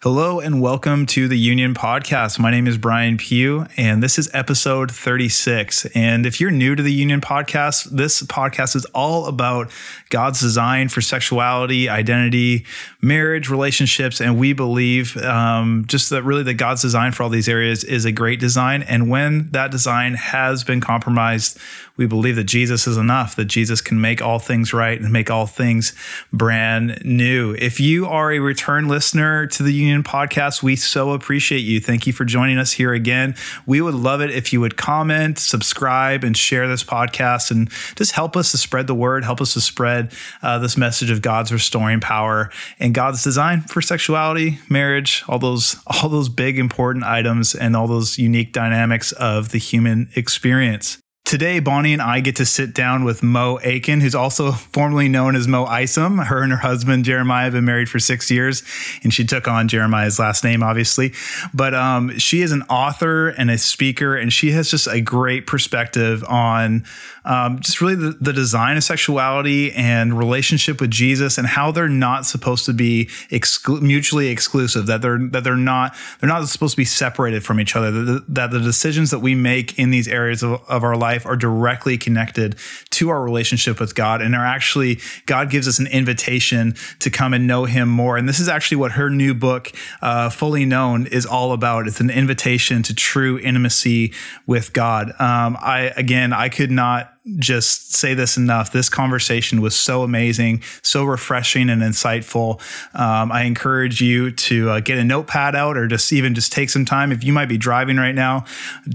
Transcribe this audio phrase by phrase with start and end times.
[0.00, 2.38] Hello and welcome to the Union Podcast.
[2.38, 5.86] My name is Brian Pugh, and this is episode 36.
[5.86, 9.72] And if you're new to the Union Podcast, this podcast is all about
[10.10, 12.64] God's design for sexuality, identity,
[13.02, 17.48] marriage, relationships, and we believe um, just that really that God's design for all these
[17.48, 18.84] areas is a great design.
[18.84, 21.58] And when that design has been compromised,
[21.98, 25.30] we believe that Jesus is enough, that Jesus can make all things right and make
[25.30, 25.92] all things
[26.32, 27.54] brand new.
[27.58, 31.80] If you are a return listener to the Union podcast, we so appreciate you.
[31.80, 33.34] Thank you for joining us here again.
[33.66, 38.12] We would love it if you would comment, subscribe, and share this podcast and just
[38.12, 41.52] help us to spread the word, help us to spread uh, this message of God's
[41.52, 47.56] restoring power and God's design for sexuality, marriage, all those all those big important items
[47.56, 50.98] and all those unique dynamics of the human experience.
[51.28, 55.36] Today, Bonnie and I get to sit down with Mo Aiken, who's also formerly known
[55.36, 56.16] as Mo Isom.
[56.16, 58.62] Her and her husband, Jeremiah, have been married for six years,
[59.02, 61.12] and she took on Jeremiah's last name, obviously.
[61.52, 65.46] But um, she is an author and a speaker, and she has just a great
[65.46, 66.86] perspective on
[67.28, 71.86] um, just really the, the, design of sexuality and relationship with Jesus and how they're
[71.86, 76.72] not supposed to be exclu- mutually exclusive, that they're, that they're not, they're not supposed
[76.72, 79.90] to be separated from each other, that the, that the decisions that we make in
[79.90, 82.56] these areas of, of our life are directly connected
[82.88, 87.34] to our relationship with God and are actually, God gives us an invitation to come
[87.34, 88.16] and know Him more.
[88.16, 89.70] And this is actually what her new book,
[90.00, 91.88] uh, Fully Known, is all about.
[91.88, 94.14] It's an invitation to true intimacy
[94.46, 95.10] with God.
[95.18, 98.72] Um, I, again, I could not just say this enough.
[98.72, 102.60] This conversation was so amazing, so refreshing and insightful.
[102.98, 106.70] Um, I encourage you to uh, get a notepad out or just even just take
[106.70, 107.12] some time.
[107.12, 108.44] If you might be driving right now,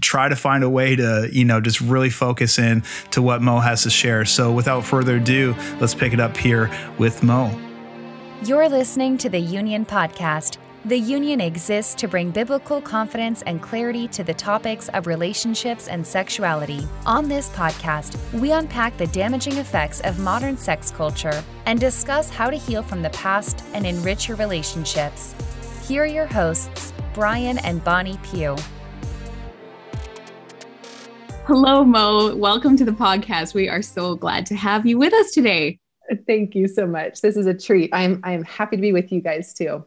[0.02, 3.60] try to find a way to, you know, just really focus in to what Mo
[3.60, 4.26] has to share.
[4.26, 7.58] So without further ado, let's pick it up here with Mo.
[8.44, 14.06] You're listening to the Union Podcast the Union exists to bring biblical confidence and clarity
[14.09, 16.86] to the topics of relationships and sexuality.
[17.06, 22.50] On this podcast, we unpack the damaging effects of modern sex culture and discuss how
[22.50, 25.34] to heal from the past and enrich your relationships.
[25.88, 28.58] Here are your hosts, Brian and Bonnie Pugh.
[31.46, 32.35] Hello, Mo.
[32.35, 33.53] Welcome to the podcast.
[33.53, 35.79] We are so glad to have you with us today.
[36.28, 37.22] Thank you so much.
[37.22, 37.90] This is a treat.
[37.94, 39.85] I'm I'm happy to be with you guys too.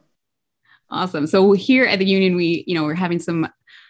[0.89, 1.27] Awesome.
[1.27, 3.47] So here at the union, we, you know, we're having some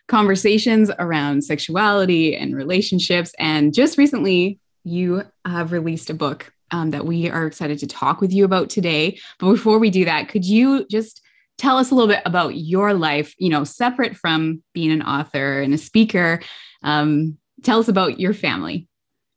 [0.07, 3.33] conversations around sexuality and relationships.
[3.37, 8.21] And just recently, you have released a book um, that we are excited to talk
[8.21, 9.19] with you about today.
[9.39, 11.21] But before we do that, could you just
[11.57, 15.61] tell us a little bit about your life, you know, separate from being an author
[15.61, 16.41] and a speaker?
[16.83, 18.87] Um, tell us about your family.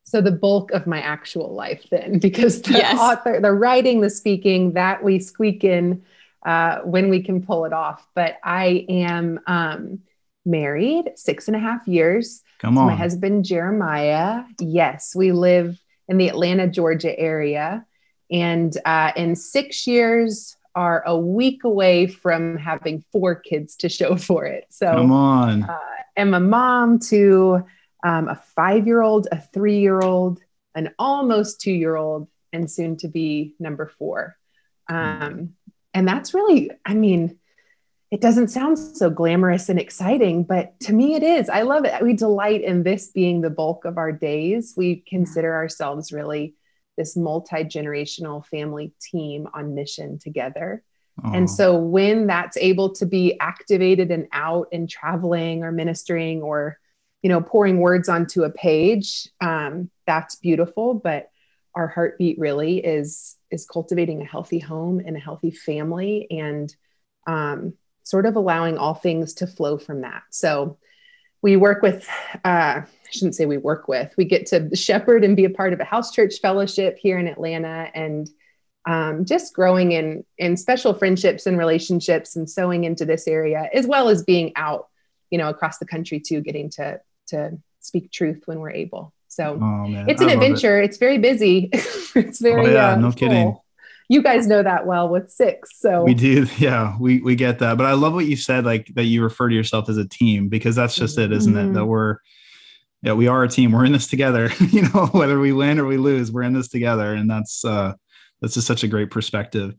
[0.03, 2.97] So the bulk of my actual life, then, because the yes.
[2.99, 6.03] author, the writing, the speaking, that we squeak in
[6.45, 8.05] uh, when we can pull it off.
[8.15, 9.99] But I am um,
[10.45, 12.41] married six and a half years.
[12.59, 12.87] Come on.
[12.87, 14.43] My husband, Jeremiah.
[14.59, 17.85] Yes, we live in the Atlanta, Georgia area.
[18.29, 24.15] And uh, in six years, are a week away from having four kids to show
[24.27, 24.65] for it.
[24.69, 25.63] So, come on.
[25.63, 25.79] Uh,
[26.17, 27.65] am a mom to
[28.03, 30.39] um, a five year old, a three year old,
[30.75, 34.35] an almost two year old, and soon to be number four.
[34.89, 35.53] Um,
[35.93, 37.37] and that's really, I mean,
[38.11, 41.49] it doesn't sound so glamorous and exciting, but to me it is.
[41.49, 42.01] I love it.
[42.01, 44.73] We delight in this being the bulk of our days.
[44.75, 46.55] We consider ourselves really
[46.97, 50.83] this multi generational family team on mission together.
[51.33, 56.79] And so when that's able to be activated and out and traveling or ministering or,
[57.21, 60.95] you know, pouring words onto a page, um, that's beautiful.
[60.95, 61.29] But
[61.75, 66.75] our heartbeat really is is cultivating a healthy home and a healthy family and
[67.27, 67.73] um,
[68.03, 70.23] sort of allowing all things to flow from that.
[70.29, 70.77] So
[71.41, 72.07] we work with
[72.45, 75.73] uh, i shouldn't say we work with we get to shepherd and be a part
[75.73, 78.29] of a house church fellowship here in atlanta and
[78.87, 83.85] um, just growing in in special friendships and relationships and sowing into this area as
[83.85, 84.87] well as being out
[85.29, 89.57] you know across the country too getting to to speak truth when we're able so
[89.61, 90.81] oh, it's an I adventure.
[90.81, 90.85] It.
[90.85, 91.69] It's very busy.
[91.73, 93.13] it's very oh, yeah, uh, no full.
[93.13, 93.57] kidding.
[94.09, 95.79] You guys know that well with six.
[95.79, 96.45] So we do.
[96.57, 97.77] Yeah, we we get that.
[97.77, 100.49] But I love what you said, like that you refer to yourself as a team
[100.49, 101.31] because that's just mm-hmm.
[101.31, 101.71] it, isn't it?
[101.71, 101.87] That mm-hmm.
[101.87, 102.17] we're
[103.03, 103.71] yeah, we are a team.
[103.71, 104.51] We're in this together.
[104.59, 107.93] you know, whether we win or we lose, we're in this together, and that's uh
[108.41, 109.75] that's just such a great perspective.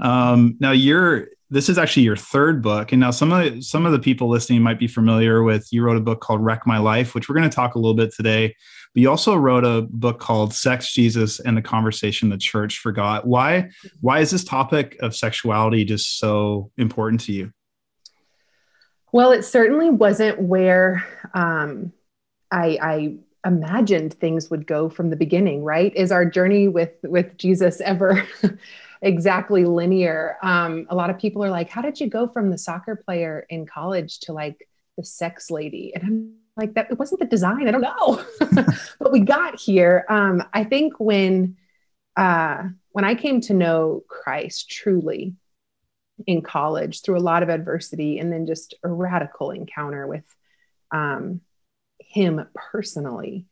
[0.00, 2.92] Um, now you're this is actually your third book.
[2.92, 5.82] And now some of the, some of the people listening might be familiar with you
[5.82, 8.12] wrote a book called Wreck My Life, which we're going to talk a little bit
[8.14, 8.54] today.
[8.98, 13.28] But you also wrote a book called Sex, Jesus, and the Conversation the Church Forgot.
[13.28, 17.52] Why why is this topic of sexuality just so important to you?
[19.12, 21.92] Well, it certainly wasn't where um,
[22.50, 23.14] I, I
[23.46, 25.62] imagined things would go from the beginning.
[25.62, 25.94] Right?
[25.94, 28.26] Is our journey with with Jesus ever?
[29.00, 30.38] exactly linear.
[30.42, 33.46] Um, a lot of people are like, how did you go from the soccer player
[33.48, 35.92] in college to like the sex lady?
[35.94, 37.68] And I'm like, that it wasn't the design.
[37.68, 38.22] I don't know,
[38.98, 40.04] but we got here.
[40.08, 41.56] Um, I think when
[42.16, 45.34] uh, when I came to know Christ truly
[46.26, 50.24] in college through a lot of adversity and then just a radical encounter with
[50.90, 51.40] um,
[52.00, 53.46] him personally,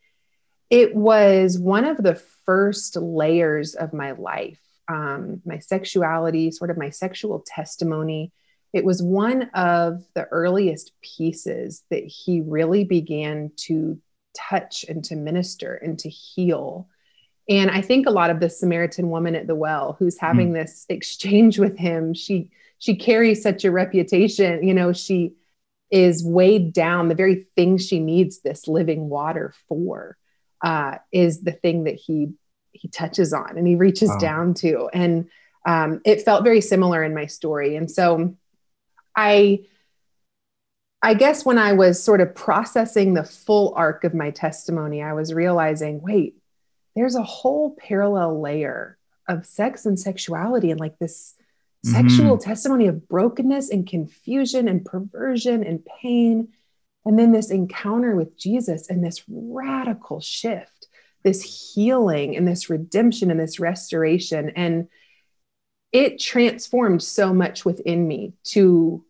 [0.68, 6.76] it was one of the first layers of my life um, my sexuality, sort of
[6.76, 8.32] my sexual testimony.
[8.72, 13.98] It was one of the earliest pieces that he really began to
[14.36, 16.88] touch and to minister and to heal.
[17.48, 20.54] And I think a lot of the Samaritan woman at the well who's having mm.
[20.54, 25.34] this exchange with him, she she carries such a reputation, you know, she
[25.90, 27.08] is weighed down.
[27.08, 30.18] The very thing she needs this living water for
[30.62, 32.28] uh, is the thing that he
[32.72, 34.18] he touches on and he reaches wow.
[34.18, 35.28] down to and
[35.66, 38.36] um, it felt very similar in my story and so
[39.16, 39.60] i
[41.02, 45.12] i guess when i was sort of processing the full arc of my testimony i
[45.12, 46.36] was realizing wait
[46.94, 48.96] there's a whole parallel layer
[49.28, 51.34] of sex and sexuality and like this
[51.84, 51.94] mm-hmm.
[51.94, 56.48] sexual testimony of brokenness and confusion and perversion and pain
[57.04, 60.88] and then this encounter with jesus and this radical shift
[61.26, 64.50] this healing and this redemption and this restoration.
[64.50, 64.86] And
[65.96, 69.02] it transformed so much within me to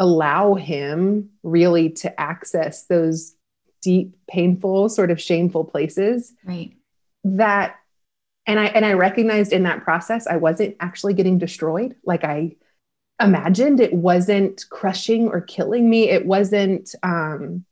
[0.00, 3.36] allow him really to access those
[3.80, 6.32] deep, painful, sort of shameful places.
[6.44, 6.74] Right.
[7.22, 7.76] That
[8.44, 12.56] and I and I recognized in that process I wasn't actually getting destroyed like I
[13.20, 13.78] imagined.
[13.78, 16.08] It wasn't crushing or killing me.
[16.08, 17.64] It wasn't um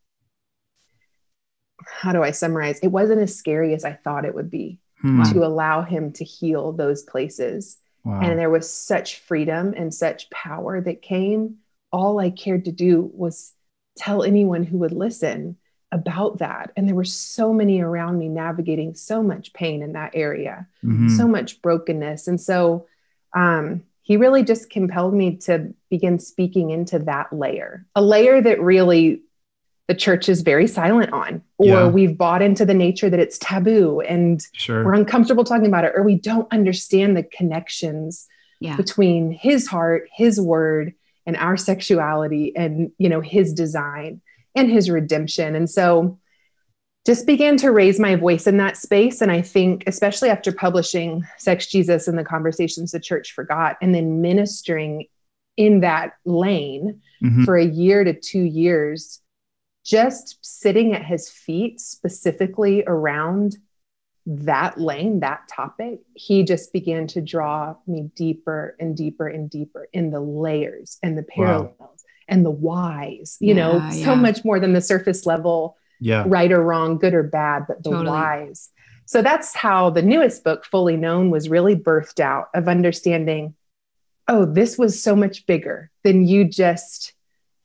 [1.85, 2.79] how do I summarize?
[2.79, 5.23] It wasn't as scary as I thought it would be hmm.
[5.23, 7.77] to allow him to heal those places.
[8.03, 8.21] Wow.
[8.21, 11.57] And there was such freedom and such power that came.
[11.91, 13.53] All I cared to do was
[13.97, 15.57] tell anyone who would listen
[15.91, 16.71] about that.
[16.75, 21.09] And there were so many around me navigating so much pain in that area, mm-hmm.
[21.09, 22.27] so much brokenness.
[22.27, 22.87] And so
[23.35, 28.61] um, he really just compelled me to begin speaking into that layer, a layer that
[28.61, 29.21] really
[29.91, 31.87] the church is very silent on, or yeah.
[31.87, 34.85] we've bought into the nature that it's taboo and sure.
[34.85, 38.25] we're uncomfortable talking about it, or we don't understand the connections
[38.61, 38.77] yeah.
[38.77, 40.93] between his heart, his word,
[41.25, 44.21] and our sexuality and you know his design
[44.55, 45.55] and his redemption.
[45.55, 46.17] And so
[47.05, 49.19] just began to raise my voice in that space.
[49.19, 53.93] And I think, especially after publishing Sex Jesus and the Conversations the Church Forgot, and
[53.93, 55.07] then ministering
[55.57, 57.43] in that lane mm-hmm.
[57.43, 59.21] for a year to two years,
[59.83, 63.57] just sitting at his feet specifically around
[64.25, 69.87] that lane, that topic, he just began to draw me deeper and deeper and deeper
[69.93, 71.89] in the layers and the parallels wow.
[72.27, 76.23] and the whys, you yeah, know, so much more than the surface level, yeah.
[76.27, 78.09] right or wrong, good or bad, but the totally.
[78.09, 78.69] whys.
[79.05, 83.55] So that's how the newest book, Fully Known, was really birthed out of understanding
[84.27, 87.13] oh, this was so much bigger than you just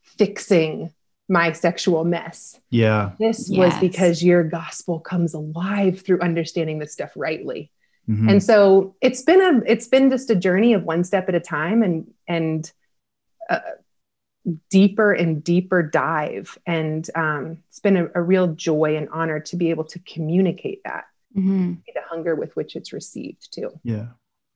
[0.03, 0.93] fixing
[1.29, 2.59] my sexual mess.
[2.69, 3.11] Yeah.
[3.19, 3.57] This yes.
[3.57, 7.71] was because your gospel comes alive through understanding this stuff rightly.
[8.09, 8.29] Mm-hmm.
[8.29, 11.41] And so it's been a it's been just a journey of one step at a
[11.41, 12.71] time and and
[13.49, 13.59] a
[14.69, 19.57] deeper and deeper dive and um, it's been a, a, real joy and honor to
[19.57, 21.05] be able to communicate that
[21.35, 21.73] mm-hmm.
[21.93, 24.07] the hunger with which it's received too yeah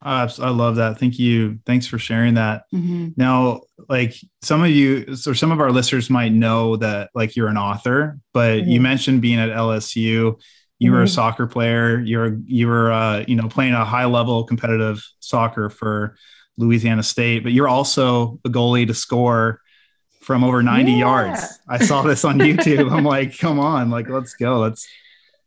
[0.04, 1.00] I love that.
[1.00, 1.60] Thank you.
[1.66, 2.64] Thanks for sharing that.
[2.74, 3.10] Mm-hmm.
[3.18, 7.50] Now, like some of you, or some of our listeners might know that like you're
[7.50, 8.70] an author, but mm-hmm.
[8.70, 10.02] you mentioned being at LSU.
[10.02, 10.36] You
[10.90, 10.92] mm-hmm.
[10.92, 11.14] were a mm-hmm.
[11.14, 12.00] soccer player.
[12.00, 16.16] You're you were uh, you know playing a high level competitive soccer for
[16.58, 19.62] Louisiana State, but you're also a goalie to score
[20.22, 20.98] from over 90 yeah.
[20.98, 21.60] yards.
[21.68, 22.92] I saw this on YouTube.
[22.92, 24.60] I'm like, come on, like let's go.
[24.60, 24.88] Let's.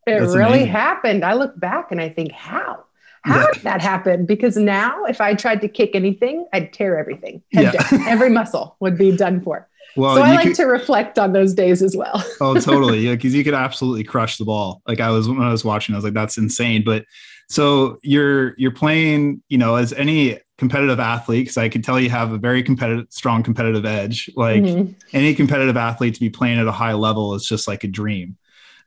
[0.07, 0.67] It really amazing.
[0.67, 1.25] happened.
[1.25, 2.85] I look back and I think, how?
[3.25, 3.47] How yeah.
[3.55, 4.27] did that happen?
[4.27, 7.43] Because now, if I tried to kick anything, I'd tear everything.
[7.53, 7.73] Yeah.
[8.07, 9.69] Every muscle would be done for.
[9.97, 12.23] Well, so I like could, to reflect on those days as well.
[12.41, 13.01] oh, totally.
[13.01, 14.83] Yeah, because you could absolutely crush the ball.
[14.87, 17.05] Like I was when I was watching, I was like, "That's insane." But
[17.49, 22.11] so you're you're playing, you know, as any competitive athlete because I could tell you
[22.11, 24.31] have a very competitive, strong competitive edge.
[24.35, 24.93] Like mm-hmm.
[25.13, 28.37] any competitive athlete to be playing at a high level is just like a dream.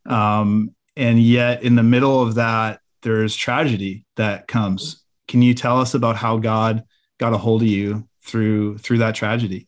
[0.05, 5.03] Um, and yet, in the middle of that, there's tragedy that comes.
[5.27, 6.83] Can you tell us about how God
[7.19, 9.67] got a hold of you through through that tragedy?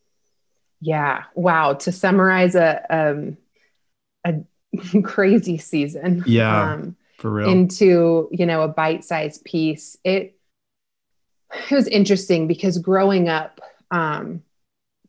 [0.81, 1.23] Yeah.
[1.35, 1.73] Wow.
[1.73, 3.37] To summarize a um,
[4.25, 6.23] a crazy season.
[6.25, 6.73] Yeah.
[6.73, 7.49] Um, for real.
[7.49, 9.97] Into you know a bite-sized piece.
[10.03, 10.39] It
[11.69, 13.59] it was interesting because growing up
[13.91, 14.43] um,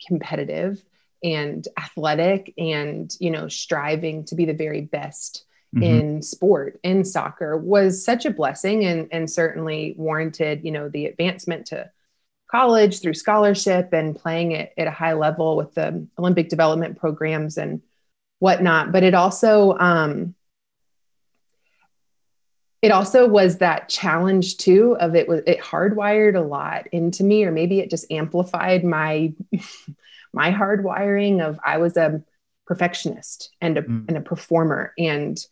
[0.06, 0.82] competitive
[1.22, 5.82] and athletic and you know striving to be the very best mm-hmm.
[5.82, 11.06] in sport in soccer was such a blessing and and certainly warranted you know the
[11.06, 11.88] advancement to
[12.50, 17.56] college through scholarship and playing it at a high level with the olympic development programs
[17.56, 17.80] and
[18.40, 20.34] whatnot but it also um,
[22.82, 27.44] it also was that challenge too of it was it hardwired a lot into me
[27.44, 29.32] or maybe it just amplified my
[30.32, 32.22] my hardwiring of i was a
[32.66, 34.04] perfectionist and a, mm.
[34.08, 35.46] and a performer and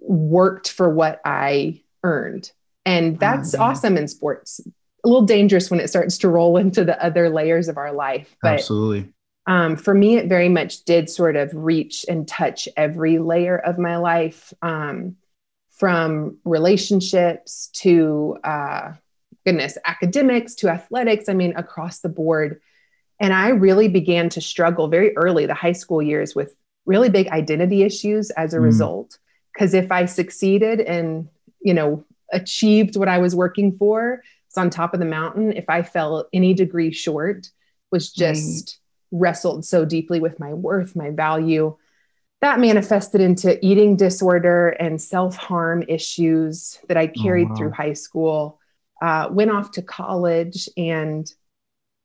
[0.00, 2.50] worked for what i earned.
[2.86, 3.62] And that's mm-hmm.
[3.62, 4.60] awesome in sports.
[5.04, 8.36] A little dangerous when it starts to roll into the other layers of our life
[8.42, 9.12] but absolutely.
[9.46, 13.78] um, for me it very much did sort of reach and touch every layer of
[13.78, 15.16] my life um,
[15.70, 18.92] from relationships to uh,
[19.46, 22.60] goodness academics to athletics i mean across the board.
[23.18, 26.54] And i really began to struggle very early the high school years with
[26.84, 28.64] really big identity issues as a mm.
[28.64, 29.18] result
[29.52, 31.28] because if i succeeded and
[31.60, 35.64] you know achieved what i was working for it's on top of the mountain if
[35.68, 37.48] i fell any degree short
[37.90, 38.78] was just mm.
[39.12, 41.76] wrestled so deeply with my worth my value
[42.40, 47.56] that manifested into eating disorder and self harm issues that I oh, carried oh, wow.
[47.56, 48.58] through high school.
[49.02, 51.30] Uh, went off to college and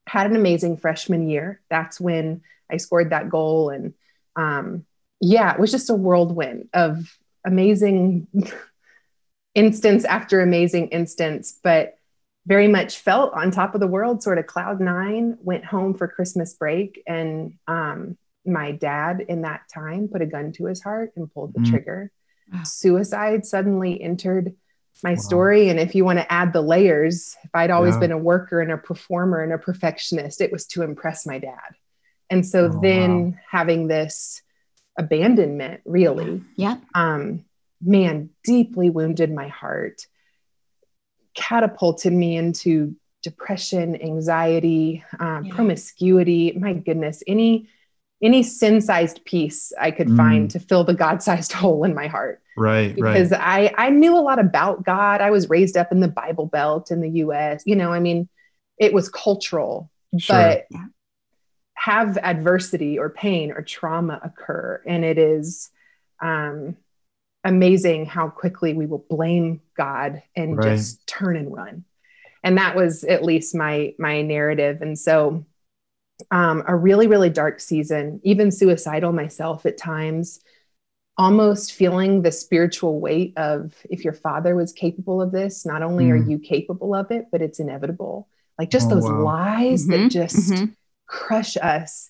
[0.07, 1.61] had an amazing freshman year.
[1.69, 3.69] That's when I scored that goal.
[3.69, 3.93] And
[4.35, 4.85] um,
[5.19, 8.27] yeah, it was just a whirlwind of amazing
[9.55, 11.97] instance after amazing instance, but
[12.47, 15.37] very much felt on top of the world, sort of cloud nine.
[15.41, 20.51] Went home for Christmas break and um, my dad in that time put a gun
[20.53, 21.69] to his heart and pulled the mm.
[21.69, 22.11] trigger.
[22.63, 24.55] Suicide suddenly entered
[25.03, 25.17] my wow.
[25.17, 25.69] story.
[25.69, 28.01] And if you want to add the layers, if I'd always yeah.
[28.01, 31.75] been a worker and a performer and a perfectionist, it was to impress my dad.
[32.29, 33.37] And so oh, then wow.
[33.49, 34.41] having this
[34.97, 36.77] abandonment really, yeah.
[36.93, 37.45] Um,
[37.81, 40.05] man, deeply wounded my heart,
[41.33, 45.55] catapulted me into depression, anxiety, um, yeah.
[45.55, 46.53] promiscuity.
[46.53, 47.69] My goodness, any
[48.21, 50.17] any sin-sized piece I could mm.
[50.17, 52.41] find to fill the God-sized hole in my heart.
[52.57, 53.73] Right, because right.
[53.77, 55.21] I I knew a lot about God.
[55.21, 57.63] I was raised up in the Bible Belt in the U.S.
[57.65, 58.29] You know, I mean,
[58.77, 60.35] it was cultural, sure.
[60.35, 60.67] but
[61.75, 65.69] have adversity or pain or trauma occur, and it is
[66.21, 66.75] um,
[67.43, 70.75] amazing how quickly we will blame God and right.
[70.75, 71.83] just turn and run.
[72.43, 75.45] And that was at least my my narrative, and so
[76.31, 80.39] um, a really, really dark season, even suicidal myself at times,
[81.17, 86.05] almost feeling the spiritual weight of if your father was capable of this, not only
[86.05, 86.11] mm.
[86.11, 88.27] are you capable of it, but it's inevitable.
[88.57, 89.21] Like just oh, those wow.
[89.23, 90.65] lies mm-hmm, that just mm-hmm.
[91.07, 92.09] Crush us.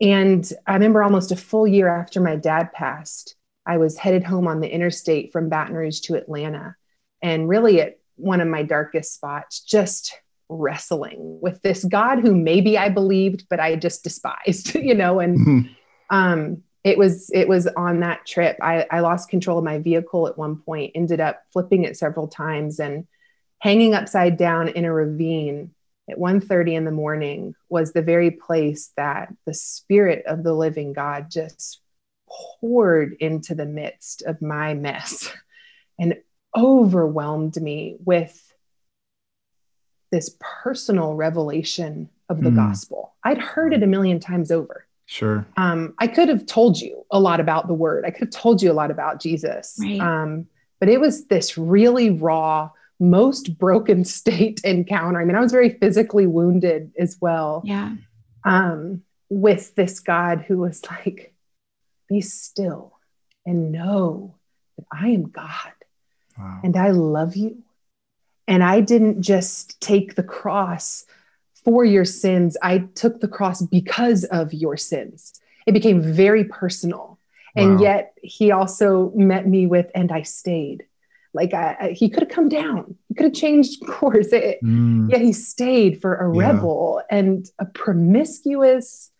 [0.00, 3.36] And I remember almost a full year after my dad passed,
[3.66, 6.76] I was headed home on the interstate from Baton Rouge to Atlanta.
[7.22, 10.14] And really, at one of my darkest spots, just
[10.48, 15.38] wrestling with this God who maybe I believed, but I just despised, you know, and
[15.38, 15.72] mm-hmm.
[16.10, 18.56] um, it was it was on that trip.
[18.62, 22.26] I, I lost control of my vehicle at one point, ended up flipping it several
[22.26, 23.06] times and
[23.58, 25.72] hanging upside down in a ravine
[26.08, 30.92] at 1:30 in the morning was the very place that the spirit of the living
[30.92, 31.80] God just
[32.60, 35.32] poured into the midst of my mess
[35.98, 36.16] and
[36.56, 38.52] overwhelmed me with
[40.10, 42.56] this personal revelation of the mm.
[42.56, 43.14] gospel.
[43.22, 44.86] I'd heard it a million times over.
[45.06, 45.44] Sure.
[45.56, 48.04] Um, I could have told you a lot about the word.
[48.04, 49.76] I could have told you a lot about Jesus.
[49.80, 50.00] Right.
[50.00, 50.46] Um,
[50.78, 55.20] but it was this really raw, most broken state encounter.
[55.20, 57.62] I mean, I was very physically wounded as well.
[57.64, 57.94] Yeah.
[58.44, 61.34] Um, with this God who was like,
[62.08, 62.98] be still
[63.46, 64.34] and know
[64.76, 65.72] that I am God
[66.36, 66.60] wow.
[66.64, 67.62] and I love you
[68.48, 71.06] and I didn't just take the cross
[71.64, 75.40] for your sins, I took the cross because of your sins.
[75.66, 77.18] It became very personal.
[77.54, 77.62] Wow.
[77.62, 80.84] And yet he also met me with, and I stayed.
[81.32, 82.96] Like I, he could have come down.
[83.08, 84.28] He could have changed course.
[84.32, 85.10] It, Mm.
[85.10, 86.40] Yet he stayed for a Yeah.
[86.52, 89.10] rebel and a promiscuous,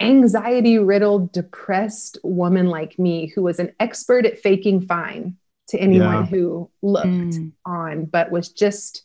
[0.00, 5.36] anxiety riddled, depressed woman like me who was an expert at faking fine
[5.68, 6.26] to anyone Yeah.
[6.26, 7.52] who looked Mm.
[7.66, 9.02] on, but was just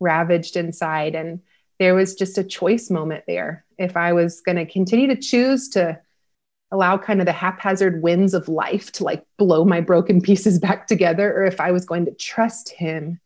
[0.00, 1.14] ravaged inside.
[1.14, 1.40] And
[1.78, 3.64] there was just a choice moment there.
[3.78, 5.98] If I was going to continue to choose to
[6.70, 10.86] allow kind of the haphazard winds of life to like blow my broken pieces back
[10.86, 13.20] together, or if I was going to trust him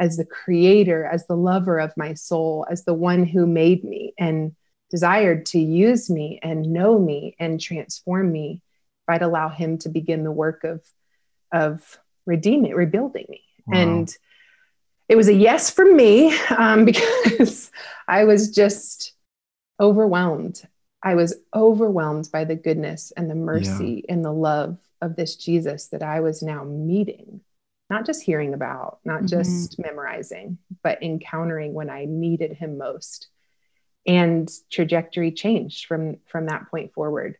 [0.00, 4.12] as the creator, as the lover of my soul, as the one who made me
[4.18, 4.54] and
[4.90, 8.60] desired to use me and know me and transform me,
[9.06, 10.82] if I'd allow him to begin the work of,
[11.52, 13.42] of redeeming, rebuilding me.
[13.66, 13.78] Wow.
[13.78, 14.16] And
[15.08, 17.70] it was a yes for me um, because
[18.08, 19.12] I was just
[19.80, 20.62] overwhelmed.
[21.04, 25.88] I was overwhelmed by the goodness and the mercy and the love of this Jesus
[25.88, 27.42] that I was now meeting,
[27.90, 29.28] not just hearing about, not Mhm.
[29.28, 33.28] just memorizing, but encountering when I needed him most.
[34.06, 37.36] And trajectory changed from from that point forward.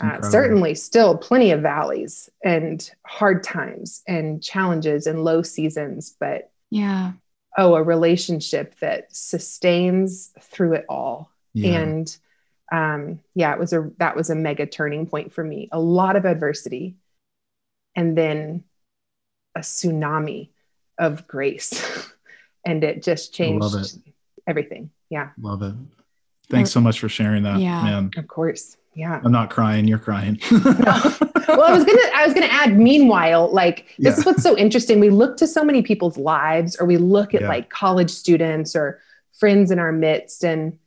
[0.00, 6.50] Uh, certainly, still plenty of valleys and hard times and challenges and low seasons, but
[6.70, 7.12] Yeah.
[7.56, 11.30] oh, a relationship that sustains through it all.
[11.54, 11.82] Yeah.
[11.82, 12.18] And
[12.72, 15.68] um, yeah, it was a that was a mega turning point for me.
[15.72, 16.96] A lot of adversity,
[17.94, 18.64] and then
[19.54, 20.48] a tsunami
[20.98, 22.10] of grace,
[22.64, 23.98] and it just I love changed
[24.46, 24.90] everything.
[25.10, 25.74] Yeah, Love it.
[26.50, 27.58] Thanks so much for sharing that.
[27.60, 27.82] Yeah.
[27.82, 28.76] Man, of course.
[28.94, 29.20] Yeah.
[29.22, 29.86] I'm not crying.
[29.86, 30.40] You're crying.
[30.50, 30.64] well,
[31.62, 32.76] I was gonna I was gonna add.
[32.78, 34.18] Meanwhile, like this Yeah.
[34.20, 35.00] is what's so interesting.
[35.00, 37.48] We look to so many people's lives, or we look at Yeah.
[37.48, 39.00] like college students or
[39.38, 40.78] friends in our midst, and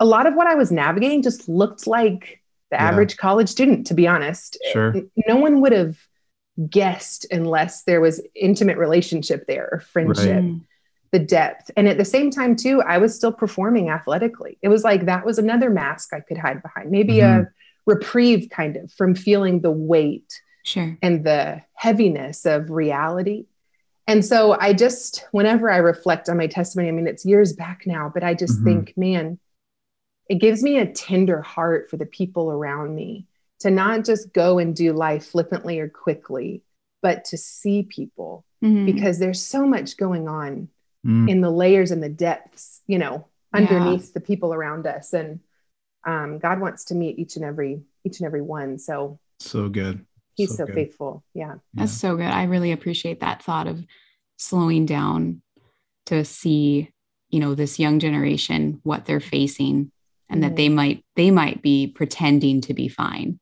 [0.00, 2.40] a lot of what I was navigating just looked like
[2.70, 2.88] the Yeah.
[2.88, 3.86] average college student.
[3.88, 4.94] To be honest, Sure.
[5.28, 5.96] No one would have
[6.68, 10.60] guessed unless there was intimate relationship there or friendship Mm.
[11.12, 11.70] the depth.
[11.76, 14.58] And at the same time, too, I was still performing athletically.
[14.62, 17.48] It was like that was another mask I could hide behind, maybe a
[17.86, 20.96] reprieve kind of from feeling the weight Sure.
[21.02, 23.46] and the heaviness of reality.
[24.06, 27.82] And so I just, whenever I reflect on my testimony, I mean, it's years back
[27.86, 28.64] now, but I just Mhm.
[28.64, 29.38] think, man,
[30.30, 33.26] it gives me a tender heart for the people around me
[33.58, 36.62] to not just go and do life flippantly or quickly,
[37.02, 38.86] but to see people Mhm.
[38.86, 40.68] because there's so much going on
[41.04, 41.28] Mm.
[41.28, 43.58] in the layers and the depths, you know, Yeah.
[43.60, 45.12] underneath the people around us.
[45.12, 45.40] And
[46.06, 48.78] um, God wants to meet each and every each and every one.
[48.78, 50.06] So So good.
[50.36, 50.74] He's so, good.
[50.74, 51.22] faithful.
[51.34, 51.56] Yeah.
[51.74, 52.24] That's so good.
[52.40, 53.84] I really appreciate that thought of
[54.38, 55.42] slowing down
[56.06, 56.90] to see,
[57.30, 59.90] you know, this young generation what they're facing
[60.30, 63.38] and that they might they might be pretending to be fine.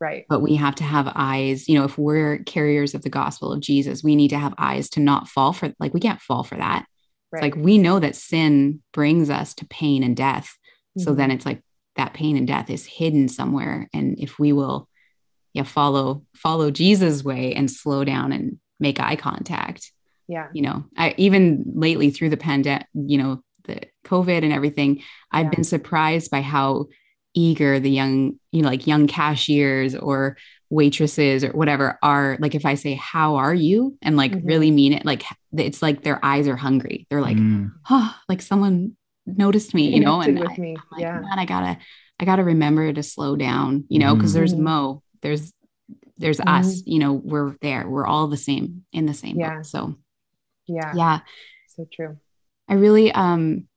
[0.00, 0.24] Right.
[0.28, 3.60] But we have to have eyes, you know, if we're carriers of the gospel of
[3.60, 6.56] Jesus, we need to have eyes to not fall for like we can't fall for
[6.56, 6.86] that.
[7.30, 7.44] Right.
[7.44, 10.56] It's like we know that sin brings us to pain and death.
[10.98, 11.16] So Mhm.
[11.16, 11.62] then it's like
[11.96, 13.88] that pain and death is hidden somewhere.
[13.94, 14.88] And if we will
[15.54, 19.92] yeah, follow follow Jesus' way and slow down and make eye contact,
[20.26, 20.48] yeah.
[20.54, 25.50] you know, I even lately through the pandemic, you know, the COVID and everything, I've
[25.50, 26.86] been surprised by how
[27.34, 30.36] eager the young, you know, like young cashiers or
[30.70, 33.96] waitresses or whatever are like if I say, How are you?
[34.02, 34.46] and like Mhm.
[34.46, 35.22] really mean it, like
[35.56, 37.06] it's like their eyes are hungry.
[37.10, 37.72] They're like, Mm.
[37.90, 38.96] oh, like someone
[39.26, 40.74] noticed me, you know, and I, me.
[40.74, 41.20] am like, yeah.
[41.20, 41.78] man, I gotta,
[42.20, 44.60] I gotta remember to slow down, you know, because there's Mhm.
[44.60, 45.52] Mo, there's,
[46.18, 49.56] there's us, you know, we're there, we're all the same in the same Yeah.
[49.56, 49.66] boat.
[49.66, 49.96] So
[50.66, 50.92] Yeah.
[50.94, 51.20] yeah,
[51.68, 52.18] So true.
[52.72, 53.68] I really, um,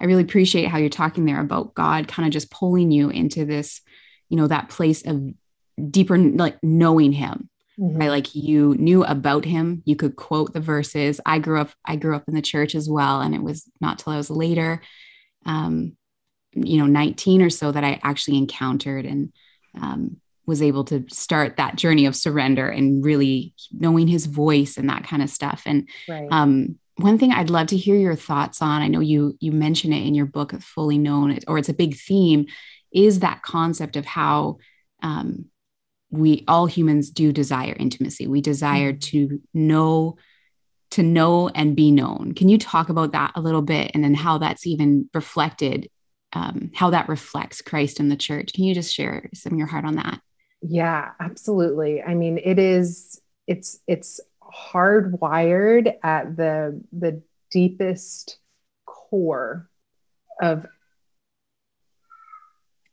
[0.00, 3.44] I really appreciate how you're talking there about God kind of just pulling you into
[3.44, 3.80] this,
[4.28, 5.28] you know, that place of
[5.90, 7.98] deeper, like knowing Him, Mhm.
[7.98, 8.10] right?
[8.10, 11.20] Like you knew about him, you could quote the verses.
[11.26, 13.98] I grew up, I grew up in the church as well, and it was not
[13.98, 14.80] till I was later,
[15.44, 15.96] um,
[16.52, 19.32] you know, 19 or so that I actually encountered and
[19.76, 24.88] um, was able to start that journey of surrender and really knowing his voice and
[24.90, 25.64] that kind of stuff.
[25.66, 26.28] And Right.
[26.30, 29.92] um, one thing I'd love to hear your thoughts on, I know you you mention
[29.92, 32.46] it in your book, Fully Known, or it's a big theme,
[32.92, 34.58] is that concept of how
[35.02, 35.46] um,
[36.10, 38.26] we all humans do desire intimacy.
[38.26, 40.16] We desire to know,
[40.92, 42.32] to know and be known.
[42.34, 45.90] Can you talk about that a little bit, and then how that's even reflected,
[46.32, 48.52] um, how that reflects Christ in the church?
[48.52, 50.20] Can you just share some of your heart on that?
[50.62, 52.02] Yeah, absolutely.
[52.02, 54.20] I mean, it is it's it's
[54.54, 58.38] hardwired at the the deepest
[58.86, 59.68] core
[60.40, 60.66] of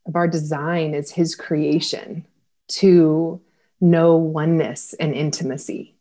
[0.05, 2.25] of our design is his creation
[2.67, 3.39] to
[3.79, 5.95] know oneness and intimacy.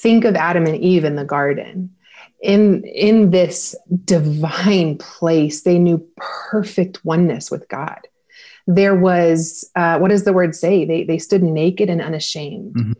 [0.00, 1.94] think of Adam and Eve in the garden.
[2.42, 8.00] In, in this divine place, they knew perfect oneness with God.
[8.66, 10.84] There was, uh, what does the word say?
[10.86, 12.74] They, they stood naked and unashamed.
[12.74, 12.92] Mm-hmm.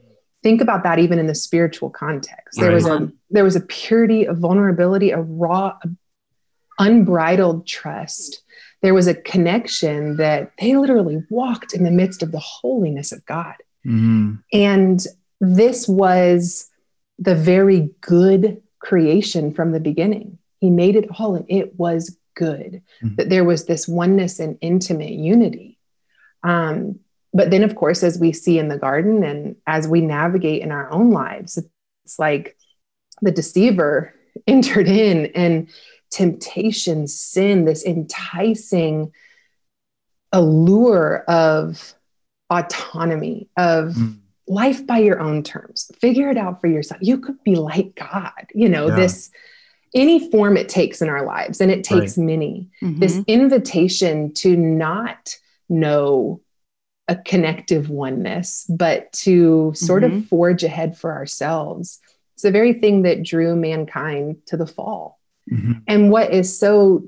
[0.42, 2.58] Think about that even in the spiritual context.
[2.58, 2.74] There right.
[2.74, 5.78] was a there was a purity, a vulnerability, a raw,
[6.78, 8.42] unbridled trust.
[8.82, 13.24] There was a connection that they literally walked in the midst of the holiness of
[13.26, 13.54] God.
[13.86, 14.36] Mm-hmm.
[14.52, 15.06] And
[15.40, 16.70] this was
[17.18, 20.38] the very good creation from the beginning.
[20.58, 22.82] He made it all and it was good.
[23.02, 23.16] Mm-hmm.
[23.16, 25.78] That there was this oneness and intimate unity.
[26.42, 27.00] Um,
[27.32, 30.72] but then, of course, as we see in the garden and as we navigate in
[30.72, 31.58] our own lives,
[32.04, 32.56] it's like
[33.22, 34.14] the deceiver
[34.46, 35.68] entered in and
[36.10, 39.12] temptation, sin, this enticing
[40.32, 41.94] allure of
[42.50, 44.18] autonomy, of mm.
[44.48, 45.90] life by your own terms.
[46.00, 47.00] Figure it out for yourself.
[47.00, 48.96] You could be like God, you know, yeah.
[48.96, 49.30] this
[49.94, 52.26] any form it takes in our lives, and it takes right.
[52.26, 52.68] many.
[52.82, 53.00] Mm-hmm.
[53.00, 55.36] This invitation to not
[55.68, 56.40] know
[57.10, 60.18] a connective oneness, but to sort mm-hmm.
[60.18, 61.98] of forge ahead for ourselves.
[62.34, 65.18] It's the very thing that drew mankind to the fall.
[65.52, 65.72] Mm-hmm.
[65.88, 67.02] And what is so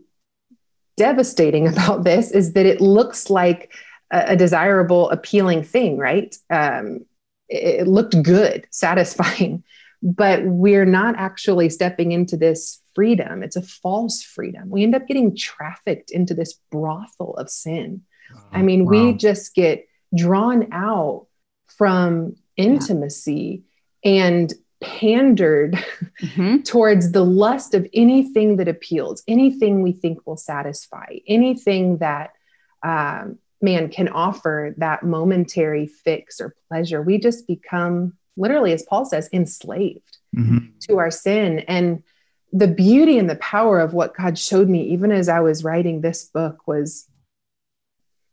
[0.96, 3.72] devastating about this is that it looks like
[4.10, 6.34] a, a desirable, appealing thing, right?
[6.50, 7.06] Um,
[7.48, 9.62] it, it looked good, satisfying,
[10.02, 13.44] but we're not actually stepping into this freedom.
[13.44, 14.68] It's a false freedom.
[14.68, 18.02] We end up getting trafficked into this brothel of sin.
[18.50, 18.90] I mean, wow.
[18.90, 21.26] we just get drawn out
[21.66, 23.62] from intimacy
[24.02, 24.12] yeah.
[24.12, 25.74] and pandered
[26.20, 26.58] mm-hmm.
[26.64, 32.32] towards the lust of anything that appeals, anything we think will satisfy, anything that
[32.82, 37.00] um, man can offer that momentary fix or pleasure.
[37.00, 40.66] We just become literally, as Paul says, enslaved mm-hmm.
[40.88, 41.60] to our sin.
[41.60, 42.02] And
[42.52, 46.00] the beauty and the power of what God showed me, even as I was writing
[46.00, 47.06] this book, was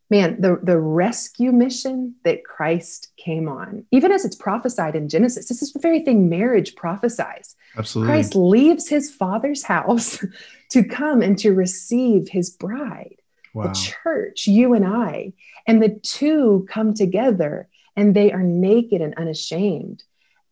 [0.10, 5.48] man, the, the rescue mission that Christ came on, even as it's prophesied in Genesis,
[5.48, 7.56] this is the very thing marriage prophesies.
[7.78, 8.12] Absolutely.
[8.12, 10.24] Christ leaves his father's house
[10.70, 13.18] to come and to receive his bride,
[13.54, 13.68] wow.
[13.68, 15.34] the church, you and I.
[15.68, 20.04] And the two come together and they are naked and unashamed.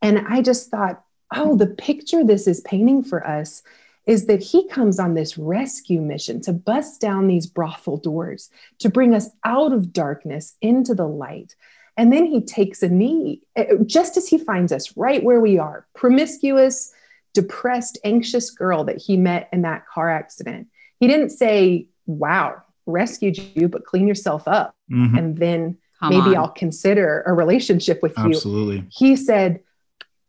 [0.01, 1.03] And I just thought,
[1.35, 3.63] oh, the picture this is painting for us
[4.07, 8.89] is that he comes on this rescue mission to bust down these brothel doors, to
[8.89, 11.55] bring us out of darkness into the light.
[11.97, 15.59] And then he takes a knee, eh, just as he finds us right where we
[15.59, 16.93] are, promiscuous,
[17.33, 20.67] depressed, anxious girl that he met in that car accident.
[20.99, 24.73] He didn't say, Wow, rescued you, but clean yourself up.
[24.89, 25.17] Mm-hmm.
[25.17, 26.37] And then Come maybe on.
[26.37, 28.25] I'll consider a relationship with you.
[28.25, 28.85] Absolutely.
[28.89, 29.59] He said,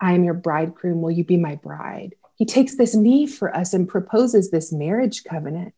[0.00, 1.00] I am your bridegroom.
[1.00, 2.16] Will you be my bride?
[2.38, 5.74] He takes this knee for us and proposes this marriage covenant.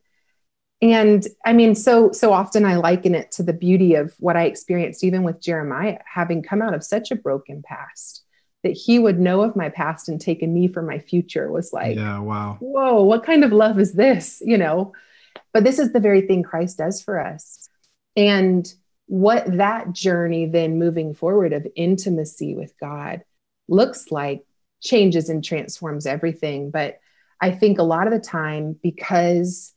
[0.83, 4.45] And i mean so so often i liken it to the beauty of what i
[4.45, 8.25] experienced even with jeremiah having come out of such a broken past
[8.63, 11.75] that he would know of my past and take a knee for my future was
[11.75, 12.57] like yeah wow.
[12.61, 14.95] whoa what kind of love is this you know?
[15.53, 17.69] But this is the very thing christ does for us.
[18.17, 18.67] And
[19.07, 23.23] what that journey then moving forward of intimacy with god
[23.69, 24.45] looks like
[24.81, 26.71] changes and transforms everything.
[26.71, 27.01] But
[27.41, 29.73] I think a lot of the time, because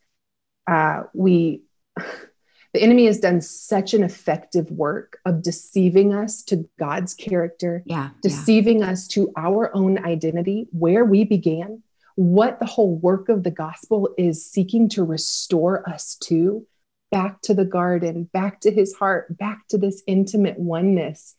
[0.67, 1.63] uh, we,
[1.97, 8.09] the enemy has done such an effective work of deceiving us to God's character, yeah,
[8.21, 8.91] deceiving yeah.
[8.91, 11.83] us to our own identity, where we began,
[12.15, 16.65] what the whole work of the gospel is seeking to restore us to
[17.11, 21.35] back to the garden, back to his heart, back to this intimate oneness.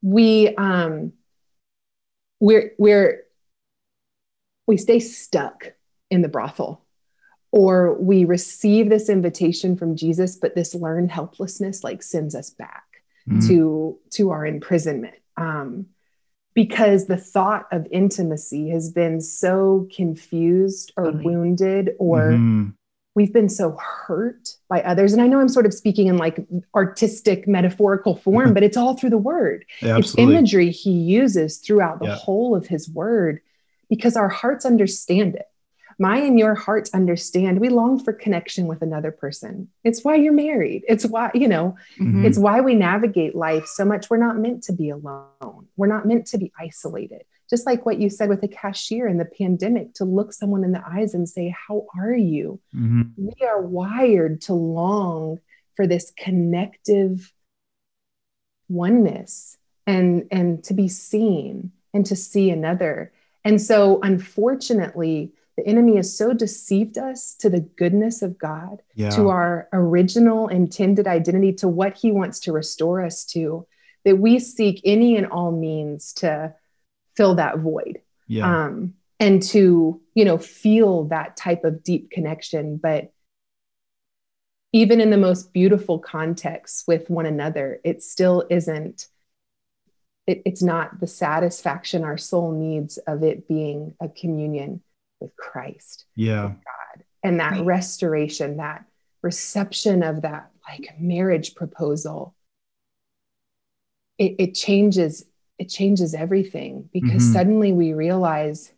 [0.00, 1.12] We, um,
[2.42, 3.22] we're we're
[4.66, 5.74] we stay stuck
[6.10, 6.84] in the brothel
[7.52, 12.82] or we receive this invitation from Jesus but this learned helplessness like sends us back
[13.28, 13.46] mm-hmm.
[13.46, 15.14] to to our imprisonment.
[15.36, 15.86] Um,
[16.54, 22.70] because the thought of intimacy has been so confused or wounded or mm-hmm
[23.14, 25.12] we've been so hurt by others.
[25.12, 26.44] And i know i'm sort of speaking in like
[26.74, 29.64] artistic metaphorical form but it's all through the word.
[29.80, 32.16] Yeah, it's imagery he uses throughout the yeah.
[32.16, 33.40] whole of his word
[33.88, 35.46] because our hearts understand it.
[35.98, 37.60] My and your hearts understand.
[37.60, 39.68] We long for connection with another person.
[39.84, 40.84] It's why you're married.
[40.88, 42.24] It's why you know mm-hmm.
[42.24, 44.08] it's why we navigate life so much.
[44.08, 45.68] We're not meant to be alone.
[45.76, 49.18] We're not meant to be isolated just like what you said with the cashier in
[49.18, 53.02] the pandemic to look someone in the eyes and say how are you mm-hmm.
[53.16, 55.38] we are wired to long
[55.76, 57.32] for this connective
[58.68, 63.12] oneness and and to be seen and to see another.
[63.44, 69.10] And so, unfortunately, the enemy has so deceived us to the goodness of God, Yeah.
[69.10, 73.66] to our original intended identity, to what he wants to restore us to,
[74.04, 76.54] that we seek any and all means to
[77.16, 78.66] fill that void Yeah.
[78.66, 83.12] um, and to you know feel that type of deep connection but
[84.72, 89.06] even in the most beautiful contexts with one another it still isn't
[90.26, 94.82] it, it's not the satisfaction our soul needs of it being a communion
[95.20, 96.48] with christ yeah.
[96.48, 97.64] God, and that Right.
[97.64, 98.84] restoration that
[99.22, 102.34] reception of that like marriage proposal
[104.18, 105.24] it, it changes
[105.62, 107.32] it changes everything because Mhm.
[107.32, 108.72] suddenly we realize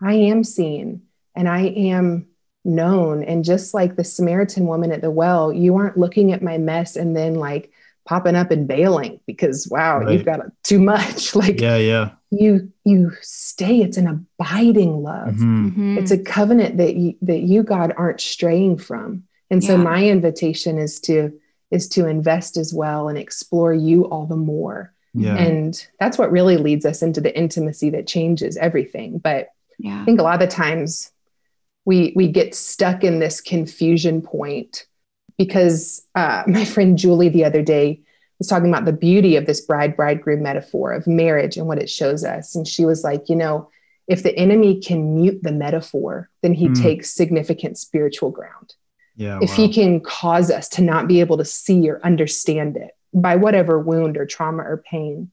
[0.00, 1.02] i am seen
[1.36, 1.62] and i
[1.92, 2.26] am
[2.64, 6.58] known and just like the samaritan woman at the well you aren't looking at my
[6.58, 7.70] mess and then like
[8.08, 10.12] popping up and bailing because wow Right.
[10.12, 11.76] you've got too much like Yeah.
[11.76, 12.10] Yeah.
[12.30, 15.74] you you stay it's an abiding love Mhm.
[15.76, 15.98] Mhm.
[15.98, 19.82] it's a covenant that you that you god aren't straying from and so Yeah.
[19.92, 21.32] my invitation is to
[21.70, 25.36] is to invest as well and explore you all the more Yeah.
[25.36, 29.48] and that's what really leads us into the intimacy that changes everything but
[29.78, 30.02] yeah.
[30.02, 31.10] i think a lot of the times
[31.84, 34.86] we we get stuck in this confusion point
[35.38, 38.00] because uh, my friend julie the other day
[38.38, 41.88] was talking about the beauty of this bride bridegroom metaphor of marriage and what it
[41.88, 43.68] shows us and she was like you know
[44.08, 46.74] if the enemy can mute the metaphor then he Hmm.
[46.74, 48.74] takes significant spiritual ground
[49.16, 49.38] yeah.
[49.40, 49.56] if wow.
[49.56, 53.80] he can cause us to not be able to see or understand it by whatever
[53.80, 55.30] wound or trauma or pain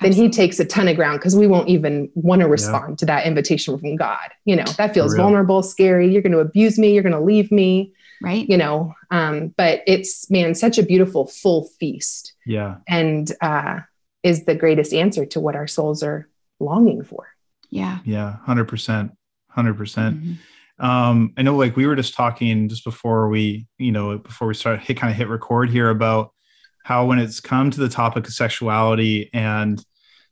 [0.00, 3.06] then he takes a ton of ground because we won't even want to respond to
[3.06, 5.24] that invitation from god you know that feels real.
[5.24, 8.48] vulnerable scary you're going to abuse me you're going to leave me right.
[8.48, 12.76] you know um, but it's man such a beautiful full feast yeah.
[12.88, 13.80] and uh,
[14.22, 16.28] is the greatest answer to what our souls are
[16.60, 17.28] longing for
[17.70, 17.98] Yeah.
[18.04, 18.36] Yeah.
[18.44, 19.12] Hundred percent.
[19.50, 20.22] Hundred percent.
[20.22, 20.36] Mhm.
[20.78, 24.54] um i know like we were just talking just before we you know before we
[24.54, 26.32] start hit kind of hit record here about
[26.88, 29.84] how when it's come to the topic of sexuality and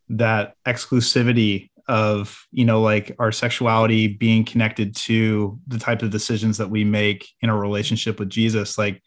[0.09, 6.57] that exclusivity of you know like our sexuality being connected to the type of decisions
[6.57, 9.03] that we make in our relationship with jesus like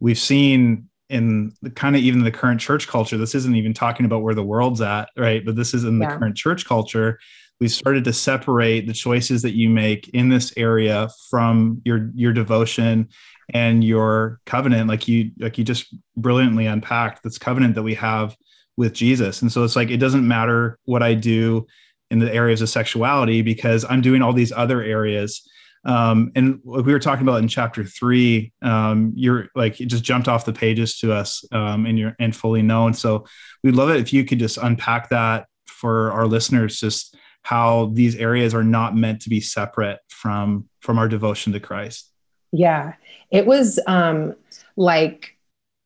[0.00, 4.06] we've seen in the kind of even the current church culture this isn't even talking
[4.06, 6.16] about where the world's at right but this is in the Yeah.
[6.16, 7.18] current church culture
[7.60, 12.32] we've started to separate the choices that you make in this area from your your
[12.32, 13.08] devotion
[13.50, 18.36] and your covenant like you like you just brilliantly unpacked this covenant that we have
[18.76, 19.42] with Jesus.
[19.42, 21.66] And so it's like it doesn't matter what I do
[22.10, 25.48] in the areas of sexuality because I'm doing all these other areas.
[25.84, 30.02] Um, and like we were talking about in chapter three um, you're like it just
[30.02, 32.94] jumped off the pages to us um, and you're and fully known.
[32.94, 33.26] So
[33.62, 38.16] we'd love it if you could just unpack that for our listeners just how these
[38.16, 42.10] areas are not meant to be separate from from our devotion to Christ.
[42.52, 42.94] Yeah,
[43.30, 44.34] it was um,
[44.76, 45.36] like,